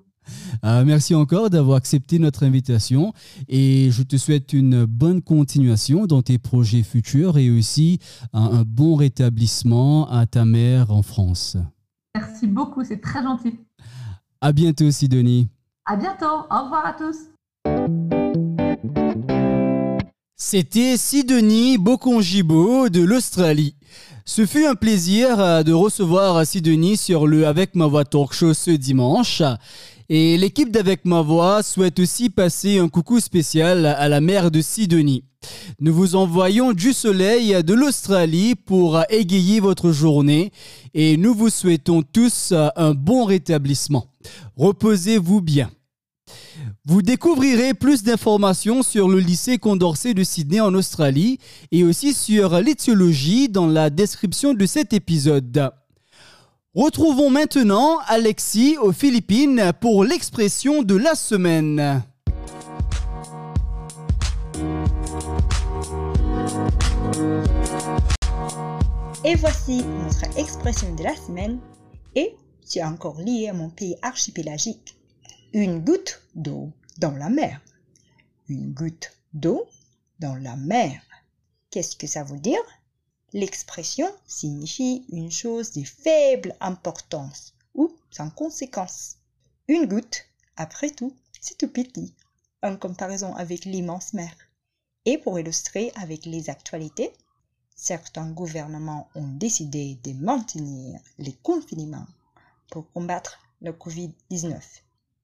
Euh, 0.63 0.85
merci 0.85 1.15
encore 1.15 1.49
d'avoir 1.49 1.77
accepté 1.77 2.19
notre 2.19 2.43
invitation 2.45 3.11
et 3.47 3.89
je 3.89 4.03
te 4.03 4.17
souhaite 4.17 4.53
une 4.53 4.85
bonne 4.85 5.23
continuation 5.23 6.05
dans 6.05 6.21
tes 6.21 6.37
projets 6.37 6.83
futurs 6.83 7.39
et 7.39 7.49
aussi 7.49 7.97
un 8.31 8.61
bon 8.63 8.95
rétablissement 8.95 10.07
à 10.11 10.27
ta 10.27 10.45
mère 10.45 10.91
en 10.91 11.01
France. 11.01 11.57
Merci 12.13 12.45
beaucoup, 12.45 12.83
c'est 12.83 13.01
très 13.01 13.23
gentil. 13.23 13.59
À 14.41 14.51
bientôt, 14.51 14.91
Sidonie. 14.91 15.49
À 15.85 15.95
bientôt. 15.95 16.45
Au 16.51 16.63
revoir 16.63 16.85
à 16.85 16.93
tous. 16.93 18.20
C'était 20.43 20.97
Sidonie 20.97 21.77
Bokonjibo 21.77 22.89
de 22.89 23.01
l'Australie. 23.01 23.75
Ce 24.25 24.47
fut 24.47 24.65
un 24.65 24.73
plaisir 24.73 25.39
euh, 25.39 25.61
de 25.61 25.71
recevoir 25.71 26.43
Sidonie 26.47 26.97
sur 26.97 27.27
le 27.27 27.45
Avec 27.45 27.75
ma 27.75 27.85
voix 27.85 28.05
talk 28.05 28.33
show 28.33 28.55
ce 28.55 28.71
dimanche. 28.71 29.43
Et 30.09 30.37
l'équipe 30.37 30.71
d'Avec 30.71 31.05
ma 31.05 31.21
voix 31.21 31.61
souhaite 31.61 31.99
aussi 31.99 32.31
passer 32.31 32.79
un 32.79 32.89
coucou 32.89 33.19
spécial 33.19 33.85
à 33.85 34.09
la 34.09 34.19
mère 34.19 34.49
de 34.49 34.61
Sidonie. 34.61 35.25
Nous 35.79 35.93
vous 35.93 36.15
envoyons 36.15 36.73
du 36.73 36.91
soleil 36.91 37.63
de 37.63 37.73
l'Australie 37.75 38.55
pour 38.55 38.99
égayer 39.09 39.59
votre 39.59 39.91
journée 39.91 40.51
et 40.95 41.17
nous 41.17 41.35
vous 41.35 41.49
souhaitons 41.49 42.01
tous 42.01 42.51
un 42.51 42.95
bon 42.95 43.25
rétablissement. 43.25 44.07
Reposez-vous 44.57 45.41
bien. 45.41 45.69
Vous 46.83 47.03
découvrirez 47.03 47.75
plus 47.75 48.01
d'informations 48.01 48.81
sur 48.81 49.07
le 49.07 49.19
lycée 49.19 49.59
Condorcet 49.59 50.15
de 50.15 50.23
Sydney 50.23 50.61
en 50.61 50.73
Australie 50.73 51.37
et 51.71 51.83
aussi 51.83 52.15
sur 52.15 52.59
l'étiologie 52.59 53.49
dans 53.49 53.67
la 53.67 53.91
description 53.91 54.55
de 54.55 54.65
cet 54.65 54.91
épisode. 54.91 55.71
Retrouvons 56.73 57.29
maintenant 57.29 57.99
Alexis 58.07 58.77
aux 58.81 58.93
Philippines 58.93 59.73
pour 59.79 60.03
l'expression 60.03 60.81
de 60.81 60.95
la 60.95 61.13
semaine. 61.13 62.01
Et 69.23 69.35
voici 69.35 69.83
notre 70.03 70.35
expression 70.35 70.95
de 70.95 71.03
la 71.03 71.15
semaine. 71.15 71.59
Et 72.15 72.35
tu 72.67 72.81
encore 72.81 73.21
lié 73.21 73.49
à 73.49 73.53
mon 73.53 73.69
pays 73.69 73.97
archipélagique. 74.01 74.95
Une 75.53 75.83
goutte 75.83 76.21
d'eau 76.33 76.71
dans 76.97 77.11
la 77.11 77.29
mer. 77.29 77.59
Une 78.47 78.71
goutte 78.71 79.11
d'eau 79.33 79.67
dans 80.19 80.35
la 80.35 80.55
mer. 80.55 81.01
Qu'est-ce 81.69 81.97
que 81.97 82.07
ça 82.07 82.23
veut 82.23 82.39
dire? 82.39 82.63
L'expression 83.33 84.09
signifie 84.25 85.05
une 85.11 85.29
chose 85.29 85.73
de 85.73 85.83
faible 85.83 86.55
importance 86.61 87.53
ou 87.75 87.93
sans 88.11 88.29
conséquence. 88.29 89.17
Une 89.67 89.87
goutte, 89.87 90.23
après 90.55 90.89
tout, 90.89 91.13
c'est 91.41 91.57
tout 91.57 91.67
petit 91.67 92.13
en 92.63 92.77
comparaison 92.77 93.35
avec 93.35 93.65
l'immense 93.65 94.13
mer. 94.13 94.33
Et 95.03 95.17
pour 95.17 95.37
illustrer 95.37 95.91
avec 95.95 96.25
les 96.25 96.49
actualités, 96.49 97.11
certains 97.75 98.31
gouvernements 98.31 99.09
ont 99.15 99.27
décidé 99.27 99.99
de 100.05 100.13
maintenir 100.13 101.01
les 101.17 101.33
confinements 101.43 102.07
pour 102.69 102.89
combattre 102.93 103.37
le 103.61 103.73
Covid-19. 103.73 104.61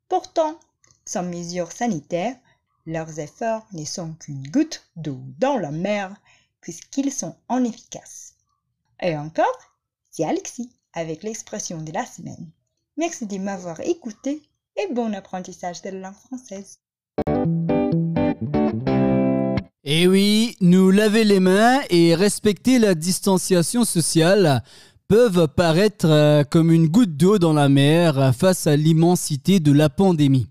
Pourtant, 0.10 0.58
sans 1.06 1.24
mesures 1.24 1.72
sanitaires, 1.72 2.38
leurs 2.86 3.20
efforts 3.20 3.68
ne 3.74 3.84
sont 3.84 4.14
qu'une 4.14 4.48
goutte 4.50 4.88
d'eau 4.96 5.20
dans 5.38 5.58
la 5.58 5.72
mer 5.72 6.16
puisqu'ils 6.62 7.12
sont 7.12 7.36
inefficaces. 7.50 8.36
Et 9.02 9.18
encore, 9.18 9.46
c'est 10.10 10.24
Alexis 10.24 10.72
avec 10.94 11.24
l'expression 11.24 11.82
de 11.82 11.92
la 11.92 12.06
semaine. 12.06 12.50
Merci 12.96 13.26
de 13.26 13.38
m'avoir 13.38 13.82
écouté 13.82 14.42
et 14.78 14.94
bon 14.94 15.14
apprentissage 15.14 15.82
de 15.82 15.90
la 15.90 16.00
langue 16.00 16.14
française. 16.14 16.80
Et 19.90 20.06
oui, 20.08 20.58
nous 20.60 20.92
laver 20.92 21.24
les 21.24 21.40
mains 21.40 21.80
et 21.90 22.14
respecter 22.14 22.78
la 22.78 22.96
distanciation 22.96 23.86
sociale 23.86 24.62
peuvent 25.08 25.48
paraître 25.48 26.06
euh, 26.06 26.44
comme 26.44 26.72
une 26.72 26.88
goutte 26.88 27.16
d'eau 27.16 27.40
dans 27.40 27.54
la 27.54 27.70
mer 27.70 28.34
face 28.38 28.68
à 28.68 28.76
l'immensité 28.76 29.60
de 29.60 29.72
la 29.72 29.90
pandémie. 29.90 30.48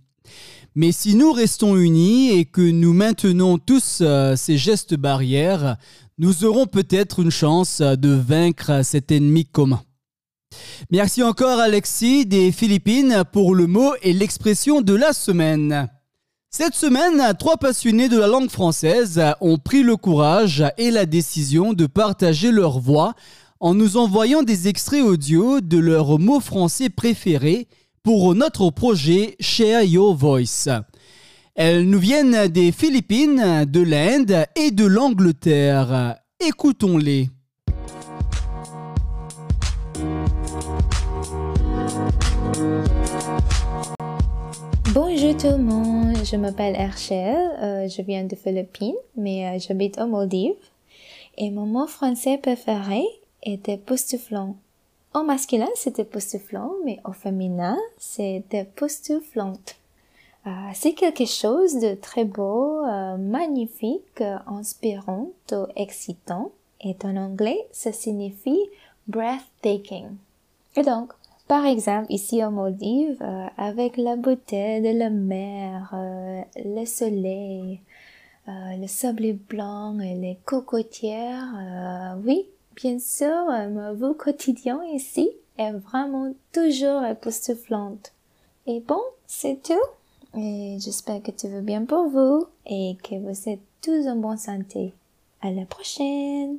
Mais 0.75 0.93
si 0.93 1.15
nous 1.15 1.33
restons 1.33 1.77
unis 1.77 2.31
et 2.31 2.45
que 2.45 2.63
nous 2.63 2.93
maintenons 2.93 3.59
tous 3.59 3.99
euh, 4.01 4.37
ces 4.37 4.57
gestes 4.57 4.95
barrières, 4.95 5.77
nous 6.19 6.45
aurons 6.45 6.67
peut-être 6.67 7.21
une 7.21 7.31
chance 7.31 7.81
de 7.81 8.11
vaincre 8.11 8.83
cet 8.83 9.11
ennemi 9.11 9.45
commun. 9.45 9.83
Merci 10.91 11.23
encore 11.23 11.59
Alexis 11.59 12.25
des 12.25 12.53
Philippines 12.53 13.25
pour 13.33 13.55
le 13.55 13.67
mot 13.67 13.93
et 14.03 14.13
l'expression 14.13 14.81
de 14.81 14.95
la 14.95 15.13
semaine. 15.13 15.89
Cette 16.51 16.75
semaine, 16.75 17.35
trois 17.39 17.59
passionnés 17.59 18.09
de 18.09 18.19
la 18.19 18.29
langue 18.29 18.49
française 18.49 19.21
ont 19.43 19.59
pris 19.59 19.83
le 19.83 19.97
courage 19.97 20.65
et 20.79 20.91
la 20.91 21.05
décision 21.05 21.75
de 21.75 21.87
partager 21.87 22.51
leur 22.51 22.79
voix 22.79 23.15
en 23.61 23.75
nous 23.75 23.97
envoyant 23.97 24.43
des 24.43 24.69
extraits 24.69 25.03
audio 25.03 25.61
de 25.61 25.79
leurs 25.79 26.19
mots 26.19 26.41
français 26.41 26.91
préférés 26.91 27.69
pour 28.03 28.35
notre 28.35 28.71
projet 28.71 29.37
Share 29.41 29.83
Your 29.83 30.15
Voice. 30.15 30.69
Elles 31.55 31.89
nous 31.89 31.99
viennent 31.99 32.49
des 32.49 32.71
Philippines, 32.71 33.65
de 33.65 33.81
l'Inde 33.81 34.45
et 34.57 34.71
de 34.71 34.85
l'Angleterre. 34.85 36.17
Écoutons-les. 36.39 37.31
Bonjour 44.93 45.37
tout 45.37 45.49
le 45.49 45.59
monde, 45.59 46.17
je 46.25 46.37
m'appelle 46.37 46.75
Herschel, 46.75 47.37
euh, 47.63 47.89
je 47.89 48.01
viens 48.03 48.25
des 48.25 48.37
Philippines, 48.37 48.95
mais 49.17 49.47
euh, 49.47 49.59
j'habite 49.59 49.99
aux 49.99 50.07
Maldives. 50.07 50.55
Et 51.37 51.51
mon 51.51 51.67
mot 51.67 51.87
français 51.87 52.39
préféré 52.39 53.03
était 53.47 53.79
postouflant. 53.79 54.57
Au 55.15 55.23
masculin, 55.23 55.69
c'était 55.75 56.05
postouflant, 56.05 56.73
mais 56.85 57.01
au 57.05 57.13
féminin, 57.13 57.79
c'était 57.97 58.65
postouflante. 58.65 59.77
Euh, 60.47 60.51
c'est 60.75 60.93
quelque 60.93 61.27
chose 61.27 61.81
de 61.81 61.95
très 61.95 62.25
beau, 62.25 62.85
euh, 62.85 63.17
magnifique, 63.17 64.21
euh, 64.21 64.37
inspirant 64.47 65.31
excitant. 65.75 66.53
Et 66.83 66.95
en 67.03 67.17
anglais, 67.17 67.67
ça 67.73 67.93
signifie 67.93 68.61
breathtaking. 69.09 70.09
Et 70.77 70.83
donc, 70.83 71.13
par 71.49 71.65
exemple, 71.65 72.13
ici 72.13 72.45
en 72.45 72.51
Maldives, 72.51 73.25
avec 73.57 73.97
la 73.97 74.17
beauté 74.17 74.81
de 74.81 74.99
la 74.99 75.11
mer, 75.11 75.95
le 76.57 76.85
soleil, 76.85 77.81
le 78.47 78.87
sable 78.87 79.33
blanc 79.33 79.99
et 80.01 80.15
les 80.15 80.39
cocotières, 80.45 82.19
oui, 82.27 82.47
bien 82.77 82.99
sûr, 82.99 83.47
ma 83.71 83.93
vie 83.95 84.17
quotidien 84.17 84.81
ici 84.93 85.31
est 85.59 85.73
vraiment 85.73 86.35
toujours 86.53 87.05
époustouflante. 87.05 88.13
Et 88.67 88.81
bon, 88.81 89.01
c'est 89.27 89.61
tout. 89.63 89.75
J'espère 90.35 91.23
que 91.23 91.31
tu 91.31 91.49
vas 91.49 91.63
bien 91.63 91.85
pour 91.87 92.09
vous 92.09 92.47
et 92.67 92.97
que 93.03 93.15
vous 93.15 93.49
êtes 93.49 93.61
tous 93.83 94.07
en 94.07 94.17
bonne 94.17 94.37
santé. 94.37 94.93
À 95.41 95.51
la 95.51 95.65
prochaine. 95.65 96.59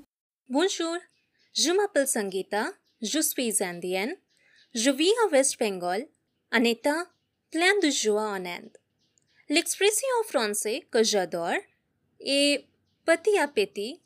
Bonjour, 0.50 0.96
je 1.54 1.72
m'appelle 1.72 2.08
Sangeeta, 2.08 2.68
je 3.02 3.20
suis 3.20 3.64
indienne, 3.64 4.16
je 4.74 4.90
vis 4.90 5.12
à 5.26 5.32
West 5.32 5.60
Bengal, 5.60 6.08
un 6.52 6.64
état 6.64 7.06
plein 7.52 7.74
de 7.84 7.90
joie 7.90 8.30
en 8.30 8.46
Inde. 8.46 8.78
L'expression 9.50 10.08
en 10.22 10.28
français 10.28 10.88
que 10.90 11.04
j'adore 11.04 11.60
est 12.20 12.66
petit 13.06 13.38
à 13.38 13.48
petit, 13.48 14.00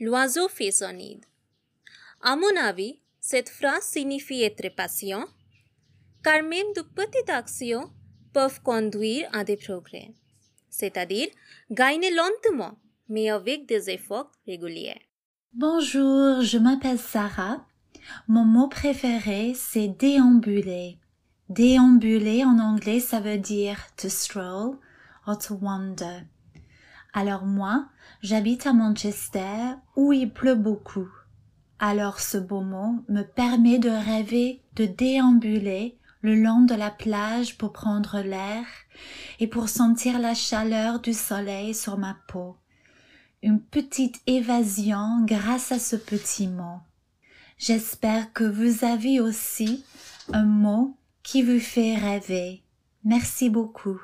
l'oiseau 0.00 0.48
fait 0.48 0.70
son 0.70 0.92
nid. 0.92 1.20
À 2.20 2.34
mon 2.34 2.56
avis, 2.60 3.00
cette 3.20 3.48
phrase 3.48 3.84
signifie 3.84 4.42
être 4.42 4.74
patient, 4.74 5.24
car 6.24 6.42
même 6.42 6.72
de 6.74 6.82
petites 6.82 7.30
actions 7.30 7.92
peuvent 8.32 8.60
conduire 8.62 9.28
à 9.32 9.44
des 9.44 9.56
progrès, 9.56 10.12
c'est-à-dire 10.68 11.28
gagner 11.70 12.10
lentement, 12.10 12.76
mais 13.08 13.30
avec 13.30 13.66
des 13.66 13.90
efforts 13.90 14.32
réguliers. 14.46 15.00
Bonjour, 15.52 16.42
je 16.42 16.58
m'appelle 16.58 16.98
Sarah. 16.98 17.64
Mon 18.26 18.44
mot 18.44 18.66
préféré, 18.66 19.52
c'est 19.54 19.88
déambuler. 19.88 20.98
Déambuler 21.48 22.44
en 22.44 22.58
anglais, 22.58 22.98
ça 22.98 23.20
veut 23.20 23.38
dire 23.38 23.78
to 23.96 24.08
stroll 24.08 24.76
or 25.24 25.38
to 25.38 25.54
wander. 25.54 26.24
Alors 27.12 27.44
moi, 27.44 27.86
j'habite 28.22 28.66
à 28.66 28.72
Manchester 28.72 29.76
où 29.94 30.12
il 30.12 30.32
pleut 30.32 30.56
beaucoup. 30.56 31.08
Alors 31.80 32.18
ce 32.18 32.38
beau 32.38 32.60
mot 32.60 33.04
me 33.08 33.22
permet 33.22 33.78
de 33.78 33.90
rêver 33.90 34.62
de 34.74 34.84
déambuler 34.84 35.96
le 36.22 36.34
long 36.34 36.62
de 36.62 36.74
la 36.74 36.90
plage 36.90 37.56
pour 37.56 37.72
prendre 37.72 38.20
l'air 38.20 38.64
et 39.38 39.46
pour 39.46 39.68
sentir 39.68 40.18
la 40.18 40.34
chaleur 40.34 41.00
du 41.00 41.12
soleil 41.12 41.74
sur 41.74 41.96
ma 41.96 42.16
peau. 42.26 42.56
Une 43.42 43.60
petite 43.60 44.20
évasion 44.26 45.24
grâce 45.24 45.70
à 45.70 45.78
ce 45.78 45.94
petit 45.94 46.48
mot. 46.48 46.80
J'espère 47.58 48.32
que 48.32 48.44
vous 48.44 48.84
avez 48.84 49.20
aussi 49.20 49.84
un 50.32 50.44
mot 50.44 50.96
qui 51.22 51.42
vous 51.42 51.60
fait 51.60 51.94
rêver. 51.94 52.62
Merci 53.04 53.50
beaucoup. 53.50 54.00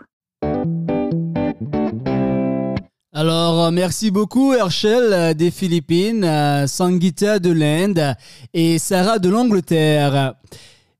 Alors, 3.16 3.70
merci 3.70 4.10
beaucoup 4.10 4.54
Herschel 4.54 5.12
euh, 5.12 5.34
des 5.34 5.52
Philippines, 5.52 6.24
euh, 6.24 6.66
Sangita 6.66 7.38
de 7.38 7.52
l'Inde 7.52 8.16
et 8.52 8.80
Sarah 8.80 9.20
de 9.20 9.28
l'Angleterre. 9.28 10.34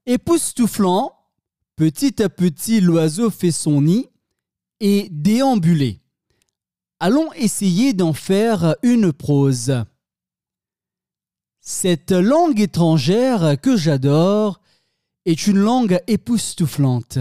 Époustouflant, 0.06 1.12
petit 1.74 2.22
à 2.22 2.28
petit 2.28 2.80
l'oiseau 2.80 3.30
fait 3.30 3.50
son 3.50 3.82
nid 3.82 4.06
et 4.78 5.08
déambulé. 5.10 5.98
Allons 7.00 7.32
essayer 7.32 7.94
d'en 7.94 8.12
faire 8.12 8.76
une 8.84 9.12
prose. 9.12 9.82
Cette 11.60 12.12
langue 12.12 12.60
étrangère 12.60 13.60
que 13.60 13.76
j'adore 13.76 14.60
est 15.26 15.48
une 15.48 15.58
langue 15.58 15.98
époustouflante. 16.06 17.18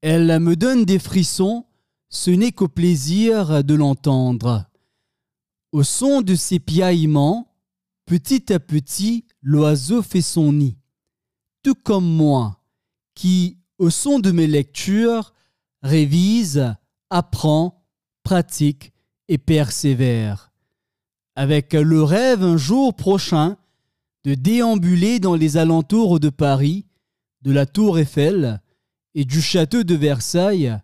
Elle 0.00 0.38
me 0.38 0.54
donne 0.54 0.84
des 0.84 1.00
frissons, 1.00 1.64
ce 2.10 2.30
n'est 2.30 2.52
qu'au 2.52 2.68
plaisir 2.68 3.64
de 3.64 3.74
l'entendre. 3.74 4.66
Au 5.72 5.82
son 5.82 6.20
de 6.20 6.34
ses 6.34 6.58
piaillements, 6.58 7.54
petit 8.04 8.52
à 8.52 8.60
petit, 8.60 9.24
l'oiseau 9.42 10.02
fait 10.02 10.22
son 10.22 10.52
nid 10.52 10.76
tout 11.62 11.74
comme 11.74 12.08
moi, 12.08 12.62
qui, 13.14 13.58
au 13.78 13.90
son 13.90 14.18
de 14.18 14.30
mes 14.30 14.46
lectures, 14.46 15.34
révise, 15.82 16.74
apprend, 17.10 17.84
pratique 18.22 18.92
et 19.28 19.38
persévère, 19.38 20.52
avec 21.34 21.72
le 21.72 22.02
rêve 22.02 22.42
un 22.42 22.56
jour 22.56 22.94
prochain 22.94 23.56
de 24.24 24.34
déambuler 24.34 25.18
dans 25.18 25.34
les 25.34 25.56
alentours 25.56 26.20
de 26.20 26.28
Paris, 26.28 26.86
de 27.42 27.52
la 27.52 27.66
tour 27.66 27.98
Eiffel 27.98 28.60
et 29.14 29.24
du 29.24 29.40
château 29.40 29.82
de 29.82 29.94
Versailles, 29.94 30.76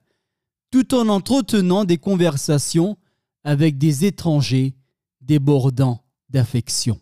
tout 0.70 0.94
en 0.94 1.09
entretenant 1.09 1.85
des 1.85 1.98
conversations 1.98 2.96
avec 3.44 3.79
des 3.79 4.05
étrangers 4.05 4.74
débordant 5.20 6.02
d'affection. 6.31 6.98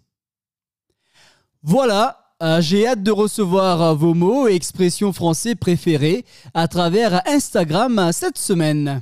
Voilà, 1.62 2.24
euh, 2.42 2.60
j'ai 2.60 2.86
hâte 2.86 3.02
de 3.02 3.10
recevoir 3.10 3.80
euh, 3.80 3.94
vos 3.94 4.12
mots 4.12 4.48
et 4.48 4.54
expressions 4.54 5.12
français 5.12 5.54
préférés 5.54 6.24
à 6.52 6.68
travers 6.68 7.26
Instagram 7.26 7.98
euh, 7.98 8.12
cette 8.12 8.36
semaine. 8.36 9.00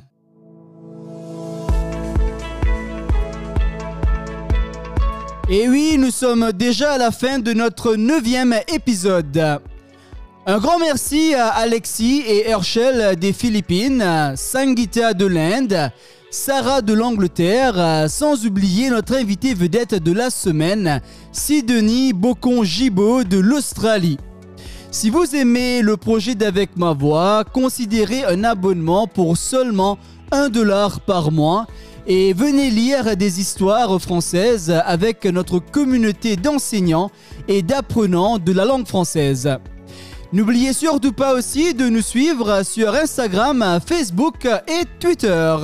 Et 5.49 5.69
oui, 5.69 5.97
nous 5.99 6.11
sommes 6.11 6.53
déjà 6.53 6.93
à 6.93 6.99
la 6.99 7.11
fin 7.11 7.41
de 7.41 7.53
notre 7.53 7.97
neuvième 7.97 8.55
épisode. 8.73 9.61
Un 10.45 10.59
grand 10.59 10.81
merci 10.81 11.35
à 11.35 11.51
Alexis 11.51 12.25
et 12.27 12.49
Herschel 12.49 13.15
des 13.15 13.33
Philippines, 13.33 14.05
Sangita 14.35 15.15
de 15.15 15.27
l'Inde, 15.27 15.93
Sarah 16.33 16.83
de 16.83 16.93
l'Angleterre, 16.93 18.11
sans 18.11 18.45
oublier 18.45 18.91
notre 18.91 19.15
invité 19.15 19.55
vedette 19.55 20.03
de 20.03 20.11
la 20.11 20.31
semaine, 20.31 21.01
Sidonie 21.31 22.13
Bocon-Gibaud 22.13 23.23
de 23.23 23.39
l'Australie. 23.39 24.19
Si 24.91 25.11
vous 25.11 25.37
aimez 25.37 25.81
le 25.81 25.97
projet 25.97 26.35
d'Avec 26.35 26.71
ma 26.77 26.93
voix, 26.93 27.45
considérez 27.45 28.25
un 28.25 28.43
abonnement 28.43 29.07
pour 29.07 29.37
seulement 29.37 29.97
1 30.33 30.49
dollar 30.49 31.03
par 31.03 31.31
mois 31.31 31.69
et 32.09 32.33
venez 32.33 32.69
lire 32.69 33.17
des 33.17 33.39
histoires 33.39 34.03
françaises 34.03 34.75
avec 34.85 35.25
notre 35.25 35.61
communauté 35.61 36.35
d'enseignants 36.35 37.13
et 37.47 37.63
d'apprenants 37.63 38.39
de 38.39 38.51
la 38.53 38.65
langue 38.65 38.89
française. 38.89 39.49
N'oubliez 40.33 40.73
surtout 40.73 41.13
pas 41.13 41.35
aussi 41.35 41.75
de 41.75 41.91
nous 41.91 42.01
suivre 42.01 42.63
sur 42.63 42.95
Instagram, 42.95 43.79
Facebook 43.87 44.47
et 44.47 44.85
Twitter. 44.99 45.57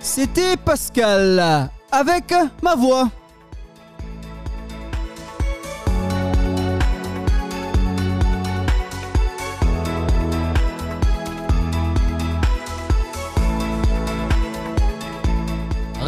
C'était 0.00 0.58
Pascal 0.58 1.70
avec 1.90 2.34
ma 2.62 2.74
voix. 2.74 3.08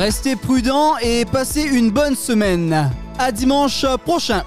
Restez 0.02 0.34
prudents 0.34 0.96
et 1.00 1.24
passez 1.24 1.62
une 1.62 1.92
bonne 1.92 2.16
semaine. 2.16 2.90
À 3.20 3.30
dimanche 3.30 3.86
prochain. 4.04 4.42